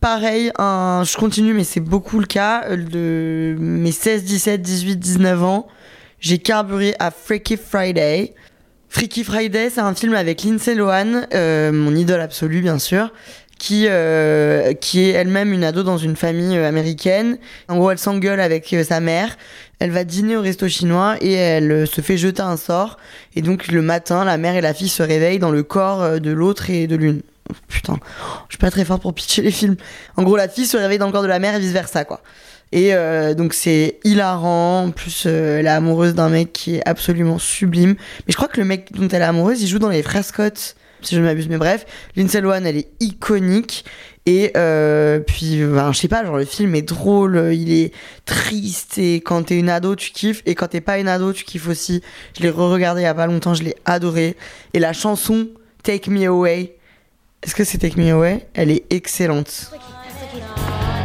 Pareil, 0.00 0.52
un, 0.58 1.02
je 1.04 1.16
continue, 1.16 1.54
mais 1.54 1.64
c'est 1.64 1.80
beaucoup 1.80 2.20
le 2.20 2.26
cas. 2.26 2.64
euh, 2.70 2.76
De 2.76 3.56
mes 3.58 3.92
16, 3.92 4.24
17, 4.24 4.62
18, 4.62 4.96
19 4.96 5.42
ans, 5.42 5.66
j'ai 6.20 6.38
carburé 6.38 6.94
à 6.98 7.10
Freaky 7.10 7.56
Friday. 7.56 8.34
Freaky 8.88 9.24
Friday, 9.24 9.70
c'est 9.70 9.80
un 9.80 9.94
film 9.94 10.14
avec 10.14 10.42
Lindsay 10.44 10.74
Lohan, 10.74 11.22
euh, 11.34 11.72
mon 11.72 11.94
idole 11.96 12.20
absolue 12.20 12.60
bien 12.60 12.78
sûr, 12.78 13.10
qui, 13.58 13.86
euh, 13.88 14.72
qui 14.74 15.00
est 15.00 15.10
elle-même 15.12 15.52
une 15.52 15.64
ado 15.64 15.82
dans 15.82 15.98
une 15.98 16.14
famille 16.14 16.56
euh, 16.58 16.68
américaine. 16.68 17.38
En 17.68 17.76
gros, 17.78 17.90
elle 17.90 17.98
s'engueule 17.98 18.40
avec 18.40 18.72
euh, 18.74 18.84
sa 18.84 19.00
mère. 19.00 19.36
Elle 19.80 19.90
va 19.90 20.04
dîner 20.04 20.36
au 20.36 20.42
resto 20.42 20.68
chinois 20.68 21.16
et 21.20 21.32
elle 21.32 21.86
se 21.88 22.00
fait 22.02 22.18
jeter 22.18 22.42
un 22.42 22.56
sort. 22.56 22.98
Et 23.34 23.42
donc 23.42 23.68
le 23.68 23.82
matin, 23.82 24.24
la 24.24 24.36
mère 24.36 24.54
et 24.54 24.60
la 24.60 24.74
fille 24.74 24.88
se 24.88 25.02
réveillent 25.02 25.40
dans 25.40 25.50
le 25.50 25.62
corps 25.64 26.20
de 26.20 26.30
l'autre 26.30 26.70
et 26.70 26.86
de 26.86 26.94
l'une. 26.94 27.22
Putain, 27.68 27.98
je 28.48 28.54
suis 28.54 28.58
pas 28.58 28.70
très 28.70 28.84
forte 28.84 29.02
pour 29.02 29.14
pitcher 29.14 29.42
les 29.42 29.50
films. 29.50 29.76
En 30.16 30.22
gros, 30.22 30.36
la 30.36 30.48
fille 30.48 30.66
se 30.66 30.76
réveille 30.76 30.98
dans 30.98 31.06
le 31.06 31.12
corps 31.12 31.22
de 31.22 31.28
la 31.28 31.38
mère 31.38 31.54
et 31.54 31.60
vice 31.60 31.72
versa, 31.72 32.04
quoi. 32.04 32.22
Et 32.72 32.94
euh, 32.94 33.34
donc 33.34 33.52
c'est 33.52 34.00
hilarant. 34.04 34.84
En 34.86 34.90
plus, 34.90 35.24
euh, 35.26 35.58
elle 35.58 35.66
est 35.66 35.70
amoureuse 35.70 36.14
d'un 36.14 36.30
mec 36.30 36.52
qui 36.52 36.76
est 36.76 36.88
absolument 36.88 37.38
sublime. 37.38 37.90
Mais 38.26 38.30
je 38.32 38.36
crois 38.36 38.48
que 38.48 38.58
le 38.58 38.66
mec 38.66 38.92
dont 38.92 39.08
elle 39.08 39.22
est 39.22 39.26
amoureuse, 39.26 39.62
il 39.62 39.68
joue 39.68 39.78
dans 39.78 39.90
les 39.90 40.02
Frères 40.02 40.24
si 40.24 41.16
je 41.16 41.20
ne 41.20 41.26
m'abuse. 41.26 41.48
Mais 41.48 41.58
bref, 41.58 41.84
Lindsay 42.16 42.40
Lohan, 42.40 42.64
elle 42.64 42.78
est 42.78 42.88
iconique. 43.00 43.84
Et 44.24 44.52
euh, 44.56 45.18
puis, 45.18 45.60
ben, 45.64 45.92
je 45.92 45.98
sais 45.98 46.08
pas, 46.08 46.24
genre 46.24 46.36
le 46.36 46.44
film 46.44 46.76
est 46.76 46.82
drôle, 46.82 47.50
il 47.52 47.72
est 47.72 47.92
triste. 48.24 48.96
Et 48.98 49.16
quand 49.16 49.42
t'es 49.42 49.58
une 49.58 49.68
ado, 49.68 49.96
tu 49.96 50.12
kiffes. 50.12 50.42
Et 50.46 50.54
quand 50.54 50.68
t'es 50.68 50.80
pas 50.80 50.98
une 50.98 51.08
ado, 51.08 51.32
tu 51.32 51.44
kiffes 51.44 51.68
aussi. 51.68 52.02
Je 52.36 52.42
l'ai 52.42 52.50
re-regardé 52.50 53.02
il 53.02 53.04
y 53.04 53.08
a 53.08 53.14
pas 53.14 53.26
longtemps, 53.26 53.52
je 53.52 53.64
l'ai 53.64 53.74
adoré. 53.84 54.36
Et 54.74 54.78
la 54.78 54.92
chanson 54.92 55.48
Take 55.82 56.08
Me 56.08 56.26
Away, 56.26 56.76
est-ce 57.42 57.54
que 57.54 57.64
c'est 57.64 57.78
Take 57.78 58.00
Me 58.00 58.12
Away 58.12 58.46
Elle 58.54 58.70
est 58.70 58.84
excellente. 58.90 59.72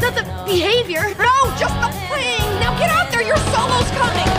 Not 0.02 0.12
the 0.12 0.24
behavior. 0.46 1.02
No, 1.18 1.50
just 1.58 1.74
the 1.82 1.90
playing. 2.08 2.60
Now 2.60 2.78
get 2.78 2.92
out 2.92 3.10
there. 3.12 3.24
Your 3.24 3.38
solo's 3.38 3.90
coming. 3.98 4.30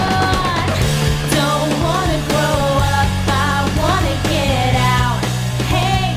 Don't 1.34 1.72
wanna 1.82 2.18
grow 2.28 2.78
up, 2.78 3.08
I 3.26 3.68
wanna 3.76 4.14
get 4.28 4.76
out. 4.76 5.20
Hey, 5.68 6.14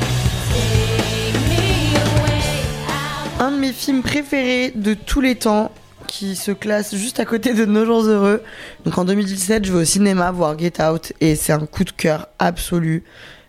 take 0.52 1.38
me 1.50 1.96
away. 1.96 3.40
Un 3.40 3.50
de 3.50 3.56
mes 3.56 3.72
films 3.72 4.02
préférés 4.02 4.72
de 4.76 4.94
tous 4.94 5.20
les 5.20 5.34
temps 5.34 5.72
qui 6.06 6.36
se 6.36 6.52
classe 6.52 6.94
juste 6.94 7.18
à 7.18 7.24
côté 7.24 7.54
de 7.54 7.64
Nos 7.64 7.84
Jours 7.84 8.04
Heureux. 8.04 8.42
Donc 8.84 8.98
en 8.98 9.04
2017, 9.04 9.64
je 9.64 9.72
vais 9.72 9.80
au 9.80 9.84
cinéma 9.84 10.30
voir 10.30 10.56
Get 10.56 10.80
Out 10.80 11.12
et 11.20 11.34
c'est 11.34 11.52
un 11.52 11.66
coup 11.66 11.82
de 11.82 11.90
cœur 11.90 12.28
absolu. 12.38 13.02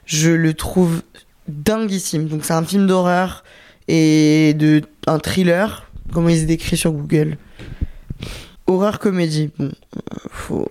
Je 0.05 0.31
le 0.31 0.53
trouve 0.53 1.03
dinguissime. 1.47 2.27
Donc 2.27 2.45
c'est 2.45 2.53
un 2.53 2.63
film 2.63 2.88
d'horreur 2.88 3.43
et 3.88 4.53
de 4.53 4.82
un 5.08 5.19
thriller. 5.19 5.89
Comment 6.12 6.29
il 6.29 6.39
se 6.39 6.45
décrit 6.45 6.77
sur 6.77 6.91
Google? 6.91 7.38
Horreur 8.67 8.99
comédie. 8.99 9.51
Bon, 9.58 9.71
euh, 9.97 10.29
faut, 10.29 10.67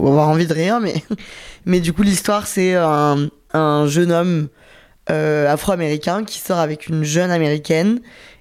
avoir 0.00 0.28
envie 0.28 0.46
de 0.46 0.54
rire, 0.54 0.80
mais, 0.80 1.02
mais 1.66 1.80
du 1.80 1.92
coup 1.92 2.02
l'histoire 2.02 2.46
c'est 2.46 2.74
un, 2.74 3.28
un 3.52 3.86
jeune 3.86 4.12
homme 4.12 4.48
euh, 5.10 5.50
afro-américain 5.50 6.24
qui 6.24 6.38
sort 6.38 6.58
avec 6.58 6.88
une 6.88 7.02
jeune 7.02 7.30
américaine 7.30 8.00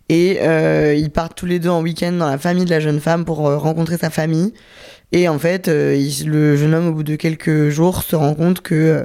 et 0.10 0.40
euh, 0.42 0.94
ils 0.96 1.10
partent 1.10 1.36
tous 1.36 1.46
les 1.46 1.60
deux 1.60 1.70
en 1.70 1.82
week-end 1.82 2.12
dans 2.12 2.30
la 2.30 2.38
famille 2.38 2.66
de 2.66 2.70
la 2.70 2.80
jeune 2.80 3.00
femme 3.00 3.26
pour 3.26 3.38
rencontrer 3.38 3.98
sa 3.98 4.10
famille. 4.10 4.54
Et 5.12 5.28
en 5.28 5.40
fait, 5.40 5.68
le 5.68 6.56
jeune 6.58 6.74
homme, 6.74 6.88
au 6.88 6.94
bout 6.94 7.04
de 7.04 7.16
quelques 7.16 7.70
jours, 7.70 8.04
se 8.04 8.16
rend 8.16 8.34
compte 8.34 8.62
que 8.62 9.04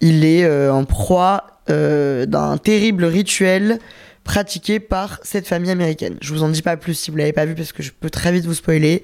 il 0.00 0.24
est 0.24 0.48
en 0.68 0.84
proie 0.84 1.53
euh, 1.70 2.26
d'un 2.26 2.56
terrible 2.58 3.04
rituel 3.04 3.78
pratiqué 4.24 4.80
par 4.80 5.20
cette 5.22 5.46
famille 5.46 5.70
américaine. 5.70 6.16
Je 6.20 6.32
vous 6.32 6.42
en 6.42 6.48
dis 6.48 6.62
pas 6.62 6.76
plus 6.76 6.94
si 6.94 7.10
vous 7.10 7.16
l'avez 7.16 7.32
pas 7.32 7.44
vu 7.44 7.54
parce 7.54 7.72
que 7.72 7.82
je 7.82 7.90
peux 7.92 8.10
très 8.10 8.32
vite 8.32 8.46
vous 8.46 8.54
spoiler. 8.54 9.02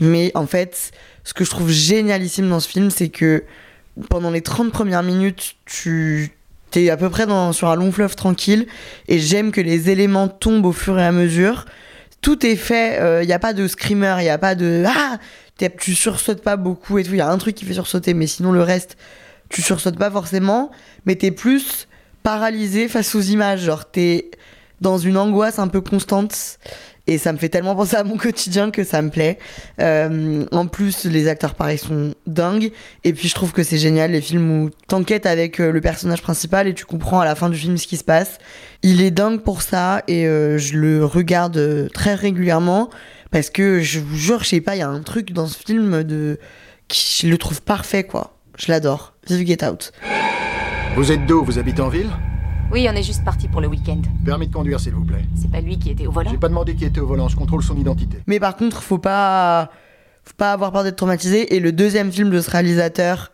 Mais 0.00 0.32
en 0.34 0.46
fait, 0.46 0.92
ce 1.24 1.34
que 1.34 1.44
je 1.44 1.50
trouve 1.50 1.70
génialissime 1.70 2.48
dans 2.48 2.60
ce 2.60 2.68
film, 2.68 2.90
c'est 2.90 3.10
que 3.10 3.44
pendant 4.08 4.30
les 4.30 4.40
30 4.40 4.72
premières 4.72 5.02
minutes, 5.02 5.56
tu 5.66 6.30
t'es 6.70 6.88
à 6.88 6.96
peu 6.96 7.10
près 7.10 7.26
dans, 7.26 7.52
sur 7.52 7.68
un 7.68 7.76
long 7.76 7.92
fleuve 7.92 8.16
tranquille 8.16 8.66
et 9.08 9.18
j'aime 9.18 9.52
que 9.52 9.60
les 9.60 9.90
éléments 9.90 10.28
tombent 10.28 10.64
au 10.64 10.72
fur 10.72 10.98
et 10.98 11.04
à 11.04 11.12
mesure. 11.12 11.66
Tout 12.22 12.46
est 12.46 12.56
fait, 12.56 13.22
il 13.22 13.26
n'y 13.26 13.32
a 13.34 13.38
pas 13.38 13.52
de 13.52 13.66
screamer, 13.66 14.16
il 14.20 14.24
n'y 14.24 14.30
a 14.30 14.38
pas 14.38 14.54
de 14.54 14.84
ah, 14.86 15.18
tu 15.68 15.94
sursautes 15.94 16.42
pas 16.42 16.56
beaucoup 16.56 16.98
et 16.98 17.04
tout. 17.04 17.12
Il 17.12 17.18
y 17.18 17.20
a 17.20 17.28
un 17.28 17.38
truc 17.38 17.54
qui 17.54 17.64
fait 17.64 17.74
sursauter, 17.74 18.14
mais 18.14 18.26
sinon 18.26 18.52
le 18.52 18.62
reste, 18.62 18.96
tu 19.48 19.62
sursautes 19.62 19.98
pas 19.98 20.10
forcément, 20.10 20.70
mais 21.06 21.14
t'es 21.16 21.30
plus 21.30 21.88
paralysé 22.22 22.88
face 22.88 23.14
aux 23.14 23.20
images. 23.20 23.62
Genre 23.62 23.90
t'es 23.90 24.30
dans 24.80 24.98
une 24.98 25.16
angoisse 25.16 25.58
un 25.58 25.68
peu 25.68 25.80
constante 25.80 26.58
et 27.06 27.18
ça 27.18 27.32
me 27.32 27.38
fait 27.38 27.48
tellement 27.48 27.74
penser 27.74 27.96
à 27.96 28.04
mon 28.04 28.16
quotidien 28.18 28.70
que 28.70 28.84
ça 28.84 29.02
me 29.02 29.10
plaît. 29.10 29.38
Euh, 29.80 30.44
en 30.52 30.66
plus, 30.66 31.04
les 31.04 31.28
acteurs 31.28 31.54
pareil 31.54 31.78
sont 31.78 32.14
dingues. 32.26 32.72
Et 33.04 33.12
puis 33.12 33.28
je 33.28 33.34
trouve 33.34 33.52
que 33.52 33.62
c'est 33.62 33.78
génial 33.78 34.12
les 34.12 34.20
films 34.20 34.64
où 34.64 34.70
t'enquêtes 34.88 35.26
avec 35.26 35.60
euh, 35.60 35.72
le 35.72 35.80
personnage 35.80 36.22
principal 36.22 36.68
et 36.68 36.74
tu 36.74 36.84
comprends 36.84 37.20
à 37.20 37.24
la 37.24 37.34
fin 37.34 37.48
du 37.48 37.56
film 37.56 37.76
ce 37.76 37.86
qui 37.86 37.96
se 37.96 38.04
passe. 38.04 38.38
Il 38.82 39.02
est 39.02 39.10
dingue 39.10 39.40
pour 39.40 39.62
ça 39.62 40.02
et 40.06 40.26
euh, 40.26 40.58
je 40.58 40.76
le 40.76 41.04
regarde 41.04 41.88
très 41.92 42.14
régulièrement 42.14 42.90
parce 43.30 43.50
que 43.50 43.80
je 43.80 43.98
vous 43.98 44.16
jure, 44.16 44.44
je 44.44 44.50
sais 44.50 44.60
pas, 44.60 44.76
il 44.76 44.80
y 44.80 44.82
a 44.82 44.88
un 44.88 45.02
truc 45.02 45.32
dans 45.32 45.46
ce 45.46 45.58
film 45.58 46.04
de 46.04 46.38
qui 46.88 47.26
je 47.26 47.30
le 47.30 47.38
trouve 47.38 47.62
parfait 47.62 48.04
quoi. 48.04 48.36
Je 48.58 48.70
l'adore. 48.70 49.14
Vive 49.28 49.46
Get 49.46 49.64
Out. 49.64 49.92
Vous 50.94 51.10
êtes 51.10 51.24
d'où? 51.24 51.42
Vous 51.42 51.58
habitez 51.58 51.80
en 51.80 51.88
ville? 51.88 52.10
Oui, 52.70 52.86
on 52.90 52.94
est 52.94 53.02
juste 53.02 53.24
parti 53.24 53.48
pour 53.48 53.62
le 53.62 53.66
week-end. 53.66 54.02
Permis 54.26 54.48
de 54.48 54.52
conduire, 54.52 54.78
s'il 54.78 54.92
vous 54.92 55.06
plaît. 55.06 55.24
C'est 55.34 55.50
pas 55.50 55.62
lui 55.62 55.78
qui 55.78 55.90
était 55.90 56.06
au 56.06 56.12
volant? 56.12 56.30
J'ai 56.30 56.36
pas 56.36 56.50
demandé 56.50 56.74
qui 56.74 56.84
était 56.84 57.00
au 57.00 57.06
volant, 57.06 57.28
je 57.28 57.36
contrôle 57.36 57.62
son 57.62 57.78
identité. 57.78 58.18
Mais 58.26 58.38
par 58.38 58.56
contre, 58.56 58.82
faut 58.82 58.98
pas, 58.98 59.70
faut 60.22 60.34
pas 60.36 60.52
avoir 60.52 60.70
peur 60.70 60.84
d'être 60.84 60.96
traumatisé. 60.96 61.56
Et 61.56 61.60
le 61.60 61.72
deuxième 61.72 62.12
film 62.12 62.28
de 62.28 62.38
ce 62.42 62.50
réalisateur, 62.50 63.32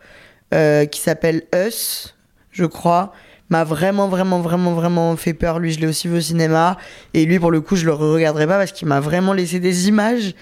euh, 0.53 0.85
qui 0.85 1.01
s'appelle 1.01 1.43
Us, 1.53 2.15
je 2.51 2.63
crois, 2.63 3.11
m'a 3.49 3.65
vraiment, 3.65 4.07
vraiment, 4.07 4.39
vraiment, 4.39 4.73
vraiment 4.73 5.17
fait 5.17 5.33
peur. 5.33 5.59
Lui, 5.59 5.73
je 5.73 5.81
l'ai 5.81 5.87
aussi 5.87 6.07
vu 6.07 6.17
au 6.17 6.21
cinéma. 6.21 6.77
Et 7.13 7.25
lui, 7.25 7.39
pour 7.39 7.51
le 7.51 7.59
coup, 7.59 7.75
je 7.75 7.85
le 7.85 7.93
regarderai 7.93 8.47
pas 8.47 8.57
parce 8.57 8.71
qu'il 8.71 8.87
m'a 8.87 9.01
vraiment 9.01 9.33
laissé 9.33 9.59
des 9.59 9.89
images. 9.89 10.33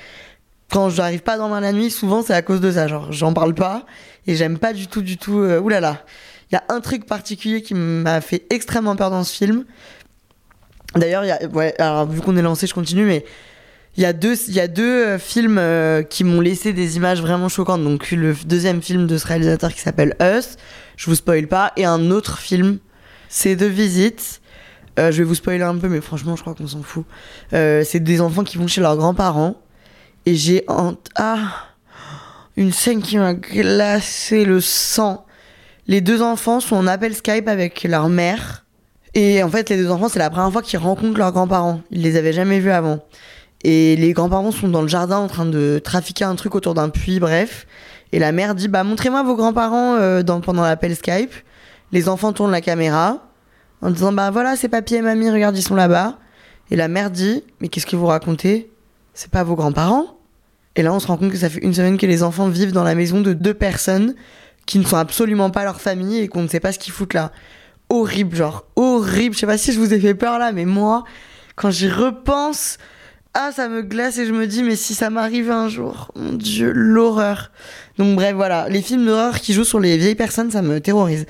Quand 0.71 0.91
je 0.91 0.97
n'arrive 0.97 1.21
pas 1.21 1.33
à 1.33 1.37
dormir 1.37 1.61
la 1.61 1.73
nuit, 1.73 1.89
souvent 1.89 2.21
c'est 2.21 2.35
à 2.35 2.43
cause 2.43 2.61
de 2.61 2.69
ça. 2.71 2.87
Genre, 2.87 3.11
j'en 3.11 3.33
parle 3.33 3.55
pas 3.55 3.87
et 4.27 4.35
j'aime 4.35 4.59
pas 4.59 4.73
du 4.73 4.85
tout, 4.85 5.01
du 5.01 5.17
tout. 5.17 5.39
Euh, 5.39 5.59
oulala. 5.59 6.03
Il 6.51 6.55
y 6.55 6.57
a 6.57 6.63
un 6.69 6.79
truc 6.79 7.05
particulier 7.05 7.61
qui 7.61 7.73
m'a 7.73 8.21
fait 8.21 8.45
extrêmement 8.49 8.95
peur 8.95 9.09
dans 9.09 9.23
ce 9.23 9.33
film. 9.33 9.65
D'ailleurs, 10.95 11.23
ouais, 11.53 11.75
vu 12.09 12.21
qu'on 12.21 12.37
est 12.37 12.41
lancé, 12.41 12.67
je 12.67 12.73
continue, 12.73 13.05
mais 13.05 13.25
il 13.97 14.03
y 14.03 14.05
a 14.05 14.13
deux, 14.13 14.35
y 14.49 14.59
a 14.59 14.67
deux 14.67 15.05
euh, 15.05 15.19
films 15.19 15.57
euh, 15.57 16.03
qui 16.03 16.23
m'ont 16.23 16.39
laissé 16.39 16.71
des 16.71 16.97
images 16.97 17.21
vraiment 17.21 17.49
choquantes. 17.49 17.83
Donc 17.83 18.11
le 18.11 18.35
deuxième 18.45 18.81
film 18.81 19.07
de 19.07 19.17
ce 19.17 19.25
réalisateur 19.27 19.73
qui 19.73 19.81
s'appelle 19.81 20.15
Us, 20.21 20.55
je 20.95 21.09
vous 21.09 21.15
spoil 21.15 21.47
pas, 21.47 21.73
et 21.77 21.85
un 21.85 22.11
autre 22.11 22.37
film, 22.37 22.77
c'est 23.27 23.55
The 23.55 23.63
Visit. 23.63 24.41
Euh, 24.99 25.11
je 25.11 25.19
vais 25.19 25.23
vous 25.23 25.35
spoiler 25.35 25.63
un 25.63 25.77
peu, 25.77 25.89
mais 25.89 26.01
franchement, 26.01 26.35
je 26.35 26.41
crois 26.41 26.55
qu'on 26.55 26.67
s'en 26.67 26.81
fout. 26.81 27.05
Euh, 27.53 27.83
c'est 27.85 27.99
des 27.99 28.21
enfants 28.21 28.43
qui 28.43 28.57
vont 28.57 28.67
chez 28.67 28.81
leurs 28.81 28.97
grands-parents, 28.97 29.55
et 30.25 30.35
j'ai 30.35 30.63
ah 30.67 31.41
une 32.55 32.71
scène 32.71 33.01
qui 33.03 33.17
m'a 33.17 33.35
glacé 33.35 34.43
le 34.43 34.59
sang. 34.59 35.26
Les 35.87 36.01
deux 36.01 36.21
enfants 36.21 36.59
sont 36.59 36.75
en 36.75 36.85
appel 36.85 37.15
Skype 37.15 37.47
avec 37.47 37.83
leur 37.83 38.09
mère. 38.09 38.65
Et 39.13 39.41
en 39.41 39.49
fait, 39.49 39.69
les 39.69 39.77
deux 39.77 39.89
enfants, 39.89 40.09
c'est 40.09 40.19
la 40.19 40.29
première 40.29 40.51
fois 40.51 40.61
qu'ils 40.61 40.79
rencontrent 40.79 41.17
leurs 41.17 41.31
grands-parents. 41.31 41.79
Ils 41.91 42.01
les 42.01 42.17
avaient 42.17 42.33
jamais 42.33 42.59
vus 42.59 42.71
avant. 42.71 42.99
Et 43.63 43.95
les 43.95 44.11
grands-parents 44.11 44.51
sont 44.51 44.67
dans 44.67 44.81
le 44.81 44.89
jardin 44.89 45.17
en 45.17 45.27
train 45.27 45.45
de 45.45 45.79
trafiquer 45.81 46.25
un 46.25 46.35
truc 46.35 46.55
autour 46.55 46.73
d'un 46.73 46.89
puits, 46.89 47.21
bref. 47.21 47.65
Et 48.11 48.19
la 48.19 48.33
mère 48.33 48.53
dit 48.53 48.67
Bah, 48.67 48.83
montrez-moi 48.83 49.23
vos 49.23 49.35
grands-parents 49.35 49.95
euh, 49.95 50.23
pendant 50.23 50.63
l'appel 50.63 50.93
Skype. 50.93 51.31
Les 51.93 52.09
enfants 52.09 52.33
tournent 52.33 52.51
la 52.51 52.61
caméra 52.61 53.31
en 53.81 53.89
disant 53.89 54.11
Bah 54.11 54.29
voilà, 54.29 54.57
c'est 54.57 54.67
papy 54.67 54.95
et 54.95 55.01
mamie, 55.01 55.29
regarde, 55.29 55.57
ils 55.57 55.63
sont 55.63 55.75
là-bas. 55.75 56.17
Et 56.69 56.75
la 56.75 56.89
mère 56.89 57.11
dit 57.11 57.43
Mais 57.61 57.69
qu'est-ce 57.69 57.85
que 57.85 57.95
vous 57.95 58.07
racontez? 58.07 58.69
C'est 59.13 59.31
pas 59.31 59.45
vos 59.45 59.55
grands-parents? 59.55 60.17
Et 60.75 60.83
là, 60.83 60.93
on 60.93 60.99
se 60.99 61.07
rend 61.07 61.17
compte 61.17 61.31
que 61.31 61.37
ça 61.37 61.49
fait 61.49 61.59
une 61.63 61.73
semaine 61.73 61.97
que 61.97 62.05
les 62.05 62.23
enfants 62.23 62.49
vivent 62.49 62.73
dans 62.73 62.83
la 62.83 62.93
maison 62.93 63.21
de 63.21 63.33
deux 63.33 63.53
personnes 63.53 64.13
qui 64.67 64.77
ne 64.77 64.83
sont 64.83 64.97
absolument 64.97 65.49
pas 65.49 65.63
leur 65.63 65.81
famille 65.81 66.19
et 66.19 66.27
qu'on 66.27 66.43
ne 66.43 66.47
sait 66.47 66.59
pas 66.59 66.71
ce 66.71 66.77
qu'ils 66.77 66.93
foutent 66.93 67.15
là. 67.15 67.31
Horrible, 67.89 68.35
genre 68.35 68.65
horrible. 68.75 69.33
Je 69.33 69.39
sais 69.39 69.47
pas 69.47 69.57
si 69.57 69.71
je 69.71 69.79
vous 69.79 69.93
ai 69.93 69.99
fait 69.99 70.13
peur 70.13 70.37
là, 70.37 70.51
mais 70.51 70.65
moi, 70.65 71.05
quand 71.55 71.71
j'y 71.71 71.89
repense, 71.89 72.77
ah, 73.33 73.51
ça 73.55 73.69
me 73.69 73.81
glace 73.81 74.17
et 74.17 74.25
je 74.25 74.33
me 74.33 74.45
dis, 74.45 74.63
mais 74.63 74.75
si 74.75 74.93
ça 74.93 75.09
m'arrivait 75.09 75.53
un 75.53 75.69
jour, 75.69 76.11
mon 76.15 76.33
dieu, 76.33 76.71
l'horreur. 76.73 77.51
Donc, 77.97 78.15
bref, 78.15 78.35
voilà. 78.35 78.67
Les 78.67 78.81
films 78.81 79.05
d'horreur 79.05 79.39
qui 79.39 79.53
jouent 79.53 79.63
sur 79.63 79.79
les 79.79 79.97
vieilles 79.97 80.15
personnes, 80.15 80.51
ça 80.51 80.61
me 80.61 80.81
terrorise. 80.81 81.25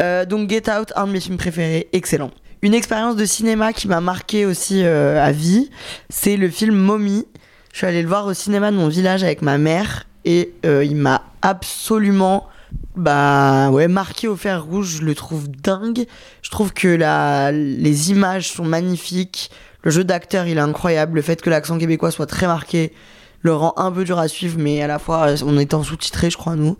Euh, 0.00 0.26
donc, 0.26 0.50
Get 0.50 0.70
Out, 0.70 0.92
un 0.94 1.06
de 1.06 1.12
mes 1.12 1.20
films 1.20 1.38
préférés, 1.38 1.88
excellent. 1.92 2.30
Une 2.60 2.74
expérience 2.74 3.16
de 3.16 3.24
cinéma 3.24 3.72
qui 3.72 3.88
m'a 3.88 4.00
marqué 4.00 4.44
aussi 4.44 4.82
euh, 4.84 5.24
à 5.24 5.32
vie, 5.32 5.70
c'est 6.10 6.36
le 6.36 6.48
film 6.50 6.76
Mommy. 6.76 7.26
Je 7.72 7.78
suis 7.78 7.86
allée 7.86 8.02
le 8.02 8.08
voir 8.08 8.26
au 8.26 8.34
cinéma 8.34 8.70
de 8.70 8.76
mon 8.76 8.88
village 8.88 9.24
avec 9.24 9.40
ma 9.40 9.56
mère 9.56 10.04
et 10.24 10.52
euh, 10.66 10.84
il 10.84 10.96
m'a 10.96 11.22
absolument 11.40 12.48
bah 12.96 13.70
ouais 13.70 13.88
marqué 13.88 14.28
au 14.28 14.36
fer 14.36 14.64
rouge 14.64 14.98
je 14.98 15.02
le 15.02 15.14
trouve 15.14 15.48
dingue. 15.50 16.06
Je 16.42 16.50
trouve 16.50 16.72
que 16.72 16.88
la, 16.88 17.50
les 17.52 18.10
images 18.10 18.50
sont 18.52 18.64
magnifiques. 18.64 19.50
Le 19.82 19.90
jeu 19.90 20.04
d'acteur 20.04 20.46
il 20.46 20.58
est 20.58 20.60
incroyable. 20.60 21.16
Le 21.16 21.22
fait 21.22 21.40
que 21.40 21.50
l'accent 21.50 21.78
québécois 21.78 22.10
soit 22.10 22.26
très 22.26 22.46
marqué 22.46 22.92
le 23.40 23.54
rend 23.54 23.74
un 23.76 23.90
peu 23.90 24.04
dur 24.04 24.18
à 24.18 24.28
suivre 24.28 24.56
mais 24.58 24.82
à 24.82 24.86
la 24.86 24.98
fois 24.98 25.34
on 25.44 25.58
est 25.58 25.74
en 25.74 25.82
sous-titré 25.82 26.30
je 26.30 26.36
crois 26.36 26.54
nous. 26.54 26.76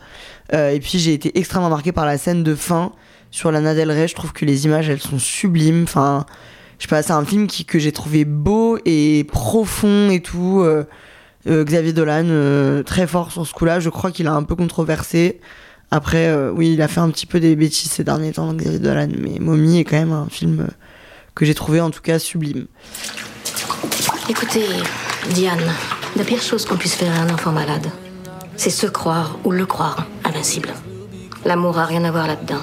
Euh, 0.52 0.70
et 0.70 0.80
puis 0.80 0.98
j'ai 0.98 1.14
été 1.14 1.38
extrêmement 1.38 1.70
marqué 1.70 1.92
par 1.92 2.04
la 2.04 2.18
scène 2.18 2.42
de 2.42 2.54
fin 2.54 2.92
sur 3.30 3.50
Lana 3.50 3.74
Del 3.74 3.90
Rey. 3.90 4.06
Je 4.06 4.14
trouve 4.14 4.32
que 4.34 4.44
les 4.44 4.66
images 4.66 4.88
elles 4.90 5.00
sont 5.00 5.18
sublimes. 5.18 5.84
Enfin 5.84 6.26
je 6.78 6.84
sais 6.84 6.88
pas 6.88 7.02
c'est 7.02 7.12
un 7.12 7.24
film 7.24 7.46
qui, 7.46 7.64
que 7.64 7.78
j'ai 7.78 7.92
trouvé 7.92 8.26
beau 8.26 8.78
et 8.84 9.24
profond 9.32 10.10
et 10.10 10.20
tout. 10.20 10.60
Euh, 10.60 10.84
euh, 11.48 11.64
Xavier 11.64 11.94
Dolan 11.94 12.82
très 12.84 13.06
fort 13.06 13.32
sur 13.32 13.46
ce 13.46 13.54
coup-là. 13.54 13.80
Je 13.80 13.88
crois 13.88 14.12
qu'il 14.12 14.26
a 14.26 14.32
un 14.32 14.42
peu 14.42 14.54
controversé 14.54 15.40
après, 15.92 16.28
euh, 16.28 16.50
oui, 16.50 16.72
il 16.72 16.80
a 16.80 16.88
fait 16.88 17.00
un 17.00 17.10
petit 17.10 17.26
peu 17.26 17.38
des 17.38 17.54
bêtises 17.54 17.90
ces 17.90 18.02
derniers 18.02 18.32
temps, 18.32 18.54
Xavier 18.54 18.78
Dolan, 18.78 19.08
mais 19.18 19.38
Mommy 19.38 19.78
est 19.78 19.84
quand 19.84 19.98
même 19.98 20.12
un 20.12 20.26
film 20.30 20.60
euh, 20.60 20.72
que 21.34 21.44
j'ai 21.44 21.52
trouvé 21.52 21.82
en 21.82 21.90
tout 21.90 22.00
cas 22.00 22.18
sublime. 22.18 22.64
Écoutez, 24.30 24.64
Diane, 25.34 25.60
la 26.16 26.24
pire 26.24 26.40
chose 26.40 26.64
qu'on 26.64 26.78
puisse 26.78 26.94
faire 26.94 27.14
à 27.14 27.24
un 27.24 27.28
enfant 27.28 27.52
malade, 27.52 27.88
c'est 28.56 28.70
se 28.70 28.86
croire 28.86 29.38
ou 29.44 29.50
le 29.50 29.66
croire 29.66 30.06
invincible. 30.24 30.70
L'amour 31.44 31.78
a 31.78 31.84
rien 31.84 32.04
à 32.04 32.10
voir 32.10 32.26
là-dedans. 32.26 32.62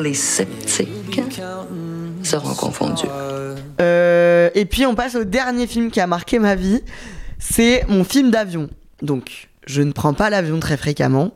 Les 0.00 0.14
sceptiques 0.14 1.22
seront 2.24 2.54
confondus. 2.54 3.06
Euh, 3.80 4.50
et 4.56 4.64
puis 4.64 4.86
on 4.86 4.96
passe 4.96 5.14
au 5.14 5.22
dernier 5.22 5.68
film 5.68 5.92
qui 5.92 6.00
a 6.00 6.08
marqué 6.08 6.40
ma 6.40 6.56
vie. 6.56 6.82
C'est 7.38 7.84
mon 7.88 8.02
film 8.02 8.32
d'avion. 8.32 8.68
Donc 9.02 9.48
je 9.68 9.82
ne 9.82 9.92
prends 9.92 10.14
pas 10.14 10.30
l'avion 10.30 10.58
très 10.58 10.76
fréquemment 10.76 11.32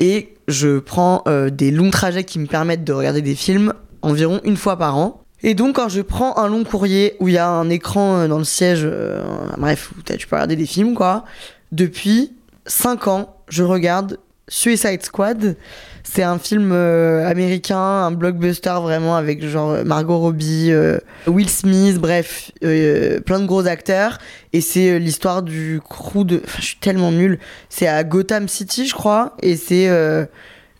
et 0.00 0.34
je 0.48 0.78
prends 0.78 1.22
euh, 1.28 1.50
des 1.50 1.70
longs 1.70 1.90
trajets 1.90 2.24
qui 2.24 2.38
me 2.38 2.46
permettent 2.46 2.84
de 2.84 2.92
regarder 2.92 3.22
des 3.22 3.34
films 3.34 3.72
environ 4.02 4.40
une 4.44 4.56
fois 4.56 4.76
par 4.76 4.96
an. 4.96 5.22
Et 5.42 5.54
donc 5.54 5.76
quand 5.76 5.88
je 5.88 6.00
prends 6.00 6.36
un 6.38 6.48
long 6.48 6.64
courrier 6.64 7.16
où 7.20 7.28
il 7.28 7.34
y 7.34 7.38
a 7.38 7.48
un 7.48 7.70
écran 7.70 8.16
euh, 8.16 8.28
dans 8.28 8.38
le 8.38 8.44
siège, 8.44 8.82
euh, 8.84 9.22
bref, 9.58 9.92
où 9.96 10.02
tu 10.02 10.26
peux 10.26 10.36
regarder 10.36 10.56
des 10.56 10.66
films 10.66 10.94
quoi, 10.94 11.24
depuis 11.72 12.32
5 12.66 13.08
ans, 13.08 13.36
je 13.48 13.62
regarde 13.62 14.18
Suicide 14.50 15.02
Squad. 15.02 15.56
C'est 16.02 16.24
un 16.24 16.38
film 16.38 16.72
euh, 16.72 17.26
américain, 17.26 17.78
un 17.78 18.10
blockbuster 18.10 18.74
vraiment 18.82 19.16
avec 19.16 19.46
genre 19.46 19.84
Margot 19.84 20.18
Robbie, 20.18 20.72
euh, 20.72 20.98
Will 21.28 21.48
Smith, 21.48 21.98
bref, 21.98 22.50
euh, 22.64 23.20
plein 23.20 23.38
de 23.38 23.46
gros 23.46 23.66
acteurs. 23.66 24.18
Et 24.52 24.60
c'est 24.60 24.98
l'histoire 24.98 25.42
du 25.42 25.80
crew 25.88 26.24
de... 26.24 26.42
Enfin, 26.44 26.58
je 26.60 26.66
suis 26.66 26.78
tellement 26.78 27.12
nulle. 27.12 27.38
C'est 27.68 27.86
à 27.86 28.02
Gotham 28.02 28.48
City, 28.48 28.86
je 28.88 28.94
crois. 28.94 29.36
Et 29.40 29.56
c'est 29.56 29.88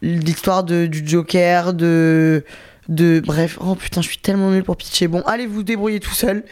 l'histoire 0.02 0.64
du 0.64 1.02
Joker, 1.06 1.72
de... 1.72 2.44
De 2.90 3.22
bref, 3.24 3.56
oh 3.60 3.76
putain, 3.76 4.02
je 4.02 4.08
suis 4.08 4.18
tellement 4.18 4.50
nul 4.50 4.64
pour 4.64 4.76
pitcher. 4.76 5.06
Bon, 5.06 5.22
allez 5.24 5.46
vous 5.46 5.62
débrouiller 5.62 6.00
tout 6.00 6.12
seul, 6.12 6.42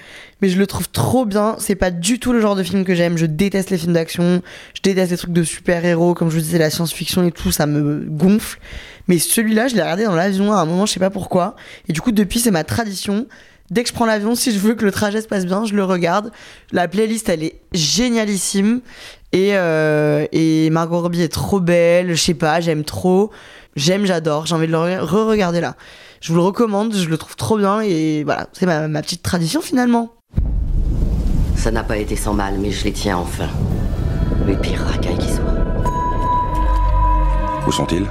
mais 0.41 0.49
je 0.49 0.57
le 0.57 0.69
trouve 0.69 0.89
trop 0.89 1.25
bien. 1.27 1.57
C'est 1.59 1.75
pas 1.75 1.91
du 1.91 2.21
tout 2.21 2.33
le 2.33 2.41
genre 2.41 2.55
de 2.55 2.63
film 2.63 2.85
que 2.85 2.95
j'aime. 2.95 3.19
Je 3.19 3.27
déteste 3.27 3.71
les 3.71 3.77
films 3.77 3.95
d'action, 3.95 4.41
je 4.73 4.81
déteste 4.81 5.11
les 5.11 5.17
trucs 5.17 5.33
de 5.33 5.43
super-héros, 5.43 6.15
comme 6.15 6.31
je 6.31 6.37
vous 6.37 6.41
disais, 6.43 6.59
la 6.59 6.71
science-fiction 6.71 7.27
et 7.27 7.33
tout, 7.33 7.51
ça 7.51 7.67
me 7.67 8.07
gonfle. 8.09 8.61
Mais 9.09 9.19
celui-là, 9.19 9.67
je 9.67 9.75
l'ai 9.75 9.83
regardé 9.83 10.05
dans 10.05 10.15
l'avion 10.15 10.53
à 10.53 10.59
un 10.61 10.65
moment, 10.65 10.87
je 10.87 10.93
sais 10.93 11.01
pas 11.01 11.11
pourquoi. 11.11 11.57
Et 11.89 11.93
du 11.93 12.01
coup, 12.01 12.13
depuis, 12.13 12.39
c'est 12.39 12.53
ma 12.53 12.63
tradition. 12.63 13.27
Dès 13.73 13.83
que 13.83 13.89
je 13.89 13.95
prends 13.95 14.07
l'avion, 14.07 14.37
si 14.37 14.53
je 14.53 14.61
veux 14.61 14.75
que 14.75 14.85
le 14.85 14.93
trajet 14.93 15.21
se 15.21 15.27
passe 15.27 15.45
bien, 15.45 15.65
je 15.67 15.75
le 15.75 15.83
regarde. 15.83 16.31
La 16.71 16.87
playlist, 16.87 17.29
elle 17.29 17.43
est 17.43 17.57
génialissime. 17.73 18.81
Et, 19.33 19.57
euh, 19.57 20.25
et 20.31 20.71
Margot 20.71 21.01
Robbie 21.01 21.23
est 21.23 21.33
trop 21.33 21.59
belle, 21.59 22.15
je 22.15 22.23
sais 22.23 22.35
pas, 22.35 22.61
j'aime 22.61 22.85
trop. 22.85 23.31
J'aime, 23.77 24.07
j'adore, 24.07 24.47
j'ai 24.47 24.55
envie 24.55 24.67
de 24.69 24.73
le 24.73 24.79
re- 24.79 25.01
re-regarder 25.01 25.61
là. 25.61 25.77
Je 26.21 26.33
vous 26.33 26.39
le 26.39 26.45
recommande, 26.45 26.95
je 26.95 27.09
le 27.09 27.17
trouve 27.17 27.37
trop 27.37 27.57
bien 27.57 27.81
et 27.81 28.25
voilà, 28.25 28.49
c'est 28.53 28.67
ma, 28.67 28.89
ma 28.89 29.03
petite 29.03 29.23
tradition 29.23 29.61
finalement. 29.61 30.11
Ça 31.57 31.71
n'a 31.71 31.85
pas 31.85 31.97
été 31.97 32.17
sans 32.17 32.35
mal, 32.35 32.59
mais 32.59 32.71
je 32.71 32.85
les 32.85 32.93
tiens 32.93 33.19
enfin. 33.19 33.49
Les 34.47 34.57
pires 34.57 34.81
racailles 34.81 35.19
qui 35.19 35.29
soient. 35.29 35.45
Où 37.67 37.73
sont-ils? 37.73 38.07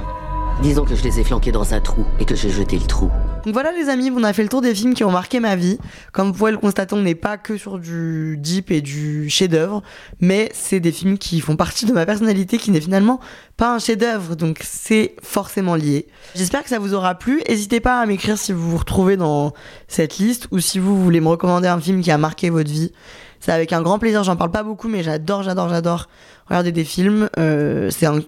Disons 0.62 0.84
que 0.84 0.94
je 0.94 1.02
les 1.02 1.20
ai 1.20 1.24
flanqués 1.24 1.52
dans 1.52 1.74
un 1.74 1.80
trou 1.80 2.04
et 2.18 2.24
que 2.24 2.34
j'ai 2.34 2.50
jeté 2.50 2.78
le 2.78 2.86
trou. 2.86 3.10
Donc 3.48 3.54
voilà 3.54 3.72
les 3.72 3.88
amis, 3.88 4.10
on 4.14 4.22
a 4.24 4.34
fait 4.34 4.42
le 4.42 4.50
tour 4.50 4.60
des 4.60 4.74
films 4.74 4.92
qui 4.92 5.04
ont 5.04 5.10
marqué 5.10 5.40
ma 5.40 5.56
vie. 5.56 5.78
Comme 6.12 6.26
vous 6.26 6.34
pouvez 6.34 6.50
le 6.50 6.58
constater, 6.58 6.94
on 6.94 7.00
n'est 7.00 7.14
pas 7.14 7.38
que 7.38 7.56
sur 7.56 7.78
du 7.78 8.36
deep 8.38 8.70
et 8.70 8.82
du 8.82 9.30
chef-d'œuvre, 9.30 9.82
mais 10.20 10.50
c'est 10.52 10.80
des 10.80 10.92
films 10.92 11.16
qui 11.16 11.40
font 11.40 11.56
partie 11.56 11.86
de 11.86 11.94
ma 11.94 12.04
personnalité 12.04 12.58
qui 12.58 12.70
n'est 12.70 12.80
finalement 12.82 13.20
pas 13.56 13.74
un 13.74 13.78
chef-d'œuvre, 13.78 14.36
donc 14.36 14.60
c'est 14.62 15.16
forcément 15.22 15.76
lié. 15.76 16.08
J'espère 16.34 16.62
que 16.62 16.68
ça 16.68 16.78
vous 16.78 16.92
aura 16.92 17.14
plu. 17.14 17.40
N'hésitez 17.48 17.80
pas 17.80 18.02
à 18.02 18.04
m'écrire 18.04 18.36
si 18.36 18.52
vous 18.52 18.70
vous 18.70 18.76
retrouvez 18.76 19.16
dans 19.16 19.54
cette 19.86 20.18
liste 20.18 20.48
ou 20.50 20.58
si 20.58 20.78
vous 20.78 21.02
voulez 21.02 21.22
me 21.22 21.28
recommander 21.28 21.68
un 21.68 21.80
film 21.80 22.02
qui 22.02 22.10
a 22.10 22.18
marqué 22.18 22.50
votre 22.50 22.70
vie. 22.70 22.92
C'est 23.40 23.52
avec 23.52 23.72
un 23.72 23.80
grand 23.80 23.98
plaisir, 23.98 24.24
j'en 24.24 24.36
parle 24.36 24.50
pas 24.50 24.62
beaucoup, 24.62 24.88
mais 24.88 25.02
j'adore, 25.02 25.42
j'adore, 25.42 25.70
j'adore 25.70 26.10
regarder 26.48 26.70
des 26.70 26.84
films. 26.84 27.30
Euh, 27.38 27.88
c'est 27.88 28.04
un 28.04 28.20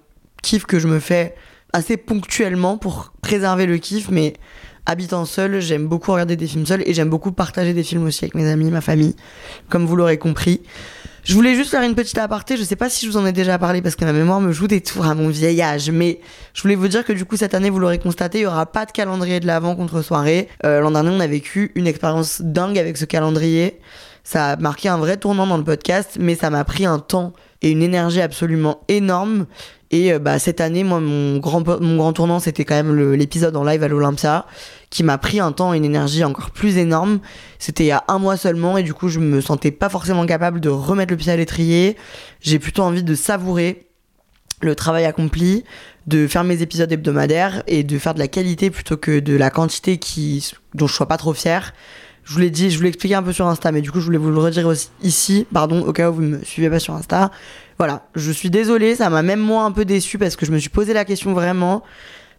kiff 0.43 0.65
que 0.65 0.79
je 0.79 0.89
me 0.89 0.99
fais 0.99 1.35
assez 1.75 1.99
ponctuellement 1.99 2.79
pour 2.79 3.13
préserver 3.21 3.67
le 3.67 3.77
kiff, 3.77 4.09
mais 4.11 4.33
habitant 4.91 5.25
seul, 5.25 5.61
j'aime 5.61 5.87
beaucoup 5.87 6.13
regarder 6.13 6.37
des 6.37 6.47
films 6.47 6.67
seul 6.67 6.83
et 6.85 6.95
j'aime 6.95 7.09
beaucoup 7.09 7.33
partager 7.33 7.73
des 7.73 7.85
films 7.85 8.05
aussi 8.05 8.25
avec 8.25 8.35
mes 8.35 8.51
amis, 8.51 8.71
ma 8.71 8.81
famille, 8.81 9.15
comme 9.69 9.87
vous 9.87 9.95
l'aurez 9.95 10.19
compris. 10.19 10.61
Je 11.23 11.35
voulais 11.35 11.55
juste 11.55 11.71
faire 11.71 11.83
une 11.83 11.95
petite 11.95 12.19
aparté, 12.19 12.57
je 12.57 12.65
sais 12.65 12.77
pas 12.77 12.89
si 12.89 13.07
je 13.07 13.11
vous 13.11 13.17
en 13.17 13.27
ai 13.27 13.33
déjà 13.33 13.59
parlé 13.59 13.83
parce 13.83 13.95
que 13.95 14.05
ma 14.05 14.13
mémoire 14.13 14.41
me 14.41 14.53
joue 14.53 14.67
des 14.67 14.81
tours 14.81 15.07
à 15.07 15.15
mon 15.15 15.29
vieil 15.29 15.61
âge, 15.63 15.91
mais 15.91 16.21
je 16.55 16.63
voulais 16.63 16.75
vous 16.75 16.89
dire 16.89 17.05
que 17.05 17.13
du 17.13 17.25
coup 17.25 17.37
cette 17.37 17.55
année, 17.55 17.71
vous 17.71 17.79
l'aurez 17.79 17.99
constaté, 17.99 18.39
il 18.39 18.43
y 18.43 18.47
aura 18.47 18.67
pas 18.67 18.87
de 18.87 18.91
calendrier 18.91 19.39
de 19.39 19.47
l'avant 19.47 19.77
contre 19.77 20.03
soirée. 20.03 20.49
Euh, 20.65 20.81
L'an 20.81 20.91
dernier, 20.91 21.11
on 21.11 21.21
a 21.21 21.27
vécu 21.27 21.73
une 21.75 21.87
expérience 21.87 22.41
dingue 22.43 22.79
avec 22.79 22.97
ce 22.97 23.05
calendrier. 23.05 23.79
Ça 24.25 24.51
a 24.51 24.57
marqué 24.57 24.89
un 24.89 24.99
vrai 24.99 25.19
tournant 25.19 25.47
dans 25.47 25.57
le 25.57 25.65
podcast, 25.65 26.17
mais 26.19 26.35
ça 26.35 26.51
m'a 26.51 26.65
pris 26.65 26.87
un 26.87 26.99
temps 26.99 27.33
et 27.63 27.71
une 27.71 27.83
énergie 27.83 28.21
absolument 28.21 28.81
énorme. 28.89 29.47
Et 29.91 30.13
euh, 30.13 30.19
bah, 30.19 30.39
cette 30.39 30.61
année, 30.61 30.85
moi, 30.85 31.01
mon 31.01 31.39
grand, 31.39 31.67
mon 31.81 31.97
grand 31.97 32.13
tournant, 32.13 32.39
c'était 32.39 32.65
quand 32.65 32.75
même 32.75 33.13
l'épisode 33.13 33.57
en 33.57 33.65
live 33.65 33.83
à 33.83 33.89
l'Olympia, 33.89 34.47
qui 34.89 35.03
m'a 35.03 35.19
pris 35.19 35.41
un 35.41 35.53
temps 35.53 35.75
et 35.75 35.77
une 35.77 35.85
énergie 35.85 36.25
encore 36.25 36.51
plus 36.51 36.77
énorme. 36.77 37.21
C'était 37.59 37.85
il 37.85 37.89
y 37.89 37.93
a 37.93 38.05
un 38.09 38.19
mois 38.19 38.37
seulement, 38.37 38.79
et 38.79 38.83
du 38.83 38.95
coup, 38.95 39.09
je 39.09 39.19
me 39.19 39.41
sentais 39.41 39.71
pas 39.71 39.89
forcément 39.89 40.27
capable 40.27 40.61
de 40.61 40.69
remettre 40.69 41.13
le 41.13 41.17
pied 41.17 41.33
à 41.33 41.37
l'étrier. 41.37 41.97
J'ai 42.41 42.59
plutôt 42.59 42.83
envie 42.83 43.03
de 43.03 43.15
savourer 43.15 43.87
le 44.63 44.75
travail 44.75 45.07
accompli, 45.07 45.65
de 46.07 46.27
faire 46.27 46.45
mes 46.45 46.63
épisodes 46.63 46.91
hebdomadaires 46.91 47.63
et 47.67 47.83
de 47.83 47.99
faire 47.99 48.15
de 48.15 48.19
la 48.19 48.29
qualité 48.29 48.71
plutôt 48.71 48.97
que 48.97 49.21
de 49.21 49.35
la 49.35 49.51
quantité 49.51 49.99
qui, 49.99 50.53
dont 50.75 50.87
je 50.87 50.95
sois 50.95 51.09
pas 51.09 51.17
trop 51.17 51.33
fier. 51.33 51.73
Je 52.25 52.33
vous 52.35 52.39
l'ai 52.39 52.51
dit, 52.51 52.71
je 52.71 52.77
vous 52.77 52.83
l'ai 52.83 52.89
expliqué 52.89 53.15
un 53.15 53.23
peu 53.23 53.33
sur 53.33 53.47
Insta, 53.47 53.73
mais 53.73 53.81
du 53.81 53.91
coup, 53.91 54.01
je 54.01 54.05
voulais 54.05 54.19
vous 54.19 54.31
le 54.31 54.39
redire 54.39 54.71
ici, 55.03 55.47
pardon, 55.53 55.83
au 55.87 55.93
cas 55.93 56.11
où 56.11 56.15
vous 56.15 56.23
me 56.23 56.45
suivez 56.45 56.71
pas 56.71 56.79
sur 56.79 56.95
Insta. 56.95 57.31
Voilà, 57.79 58.07
je 58.15 58.31
suis 58.31 58.51
désolée, 58.51 58.95
ça 58.95 59.09
m'a 59.09 59.23
même 59.23 59.41
moi 59.41 59.65
un 59.65 59.73
peu 59.73 59.85
déçu 59.85 60.19
parce 60.19 60.37
que 60.37 60.45
je 60.45 60.53
me 60.53 60.59
suis 60.59 60.69
posé 60.69 60.93
la 60.93 61.05
question 61.05 61.33
vraiment. 61.33 61.83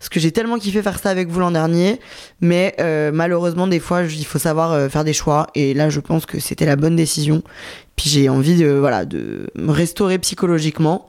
Parce 0.02 0.10
que 0.10 0.20
j'ai 0.20 0.32
tellement 0.32 0.58
kiffé 0.58 0.82
faire 0.82 0.98
ça 0.98 1.12
avec 1.12 1.28
vous 1.28 1.40
l'an 1.40 1.52
dernier, 1.52 2.00
mais 2.42 2.74
euh, 2.80 3.12
malheureusement 3.14 3.68
des 3.68 3.80
fois 3.80 4.02
il 4.02 4.26
faut 4.26 4.40
savoir 4.40 4.72
euh, 4.72 4.90
faire 4.90 5.04
des 5.04 5.14
choix 5.14 5.46
et 5.54 5.76
là 5.76 5.92
je 5.92 6.00
pense 6.00 6.26
que 6.26 6.40
c'était 6.40 6.66
la 6.66 6.76
bonne 6.76 6.96
décision. 6.96 7.44
Puis 7.96 8.10
j'ai 8.10 8.28
envie 8.28 8.58
de 8.58 8.68
voilà 8.68 9.06
de 9.06 9.46
me 9.56 9.72
restaurer 9.72 10.18
psychologiquement. 10.18 11.06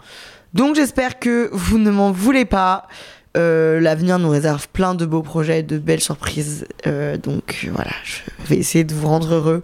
Donc 0.52 0.76
j'espère 0.76 1.18
que 1.18 1.48
vous 1.52 1.78
ne 1.78 1.90
m'en 1.90 2.12
voulez 2.12 2.44
pas. 2.44 2.86
Euh, 3.36 3.80
L'avenir 3.80 4.18
nous 4.18 4.28
réserve 4.28 4.68
plein 4.68 4.94
de 4.94 5.06
beaux 5.06 5.22
projets, 5.22 5.62
de 5.62 5.78
belles 5.78 6.00
surprises. 6.00 6.66
Euh, 6.86 7.16
donc 7.16 7.68
voilà, 7.72 7.92
je 8.04 8.20
vais 8.48 8.56
essayer 8.56 8.84
de 8.84 8.94
vous 8.94 9.08
rendre 9.08 9.34
heureux 9.34 9.62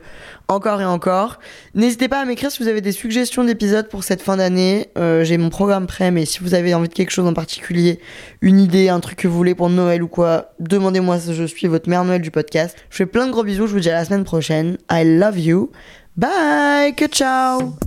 encore 0.48 0.80
et 0.80 0.84
encore. 0.86 1.38
N'hésitez 1.74 2.08
pas 2.08 2.20
à 2.20 2.24
m'écrire 2.24 2.50
si 2.50 2.62
vous 2.62 2.68
avez 2.68 2.80
des 2.80 2.92
suggestions 2.92 3.44
d'épisodes 3.44 3.88
pour 3.88 4.02
cette 4.02 4.22
fin 4.22 4.38
d'année. 4.38 4.88
Euh, 4.96 5.22
J'ai 5.22 5.36
mon 5.36 5.50
programme 5.50 5.86
prêt, 5.86 6.10
mais 6.10 6.24
si 6.24 6.40
vous 6.40 6.54
avez 6.54 6.74
envie 6.74 6.88
de 6.88 6.94
quelque 6.94 7.10
chose 7.10 7.26
en 7.26 7.34
particulier, 7.34 8.00
une 8.40 8.58
idée, 8.58 8.88
un 8.88 9.00
truc 9.00 9.18
que 9.18 9.28
vous 9.28 9.36
voulez 9.36 9.54
pour 9.54 9.68
Noël 9.68 10.02
ou 10.02 10.08
quoi, 10.08 10.52
demandez-moi 10.58 11.18
si 11.18 11.34
je 11.34 11.44
suis 11.44 11.66
votre 11.66 11.88
mère 11.90 12.04
Noël 12.04 12.22
du 12.22 12.30
podcast. 12.30 12.76
Je 12.90 12.96
fais 12.96 13.06
plein 13.06 13.26
de 13.26 13.32
gros 13.32 13.44
bisous, 13.44 13.66
je 13.66 13.74
vous 13.74 13.80
dis 13.80 13.90
à 13.90 13.94
la 13.94 14.04
semaine 14.06 14.24
prochaine. 14.24 14.78
I 14.90 15.04
love 15.04 15.38
you. 15.38 15.70
Bye, 16.16 16.94
ciao 17.12 17.78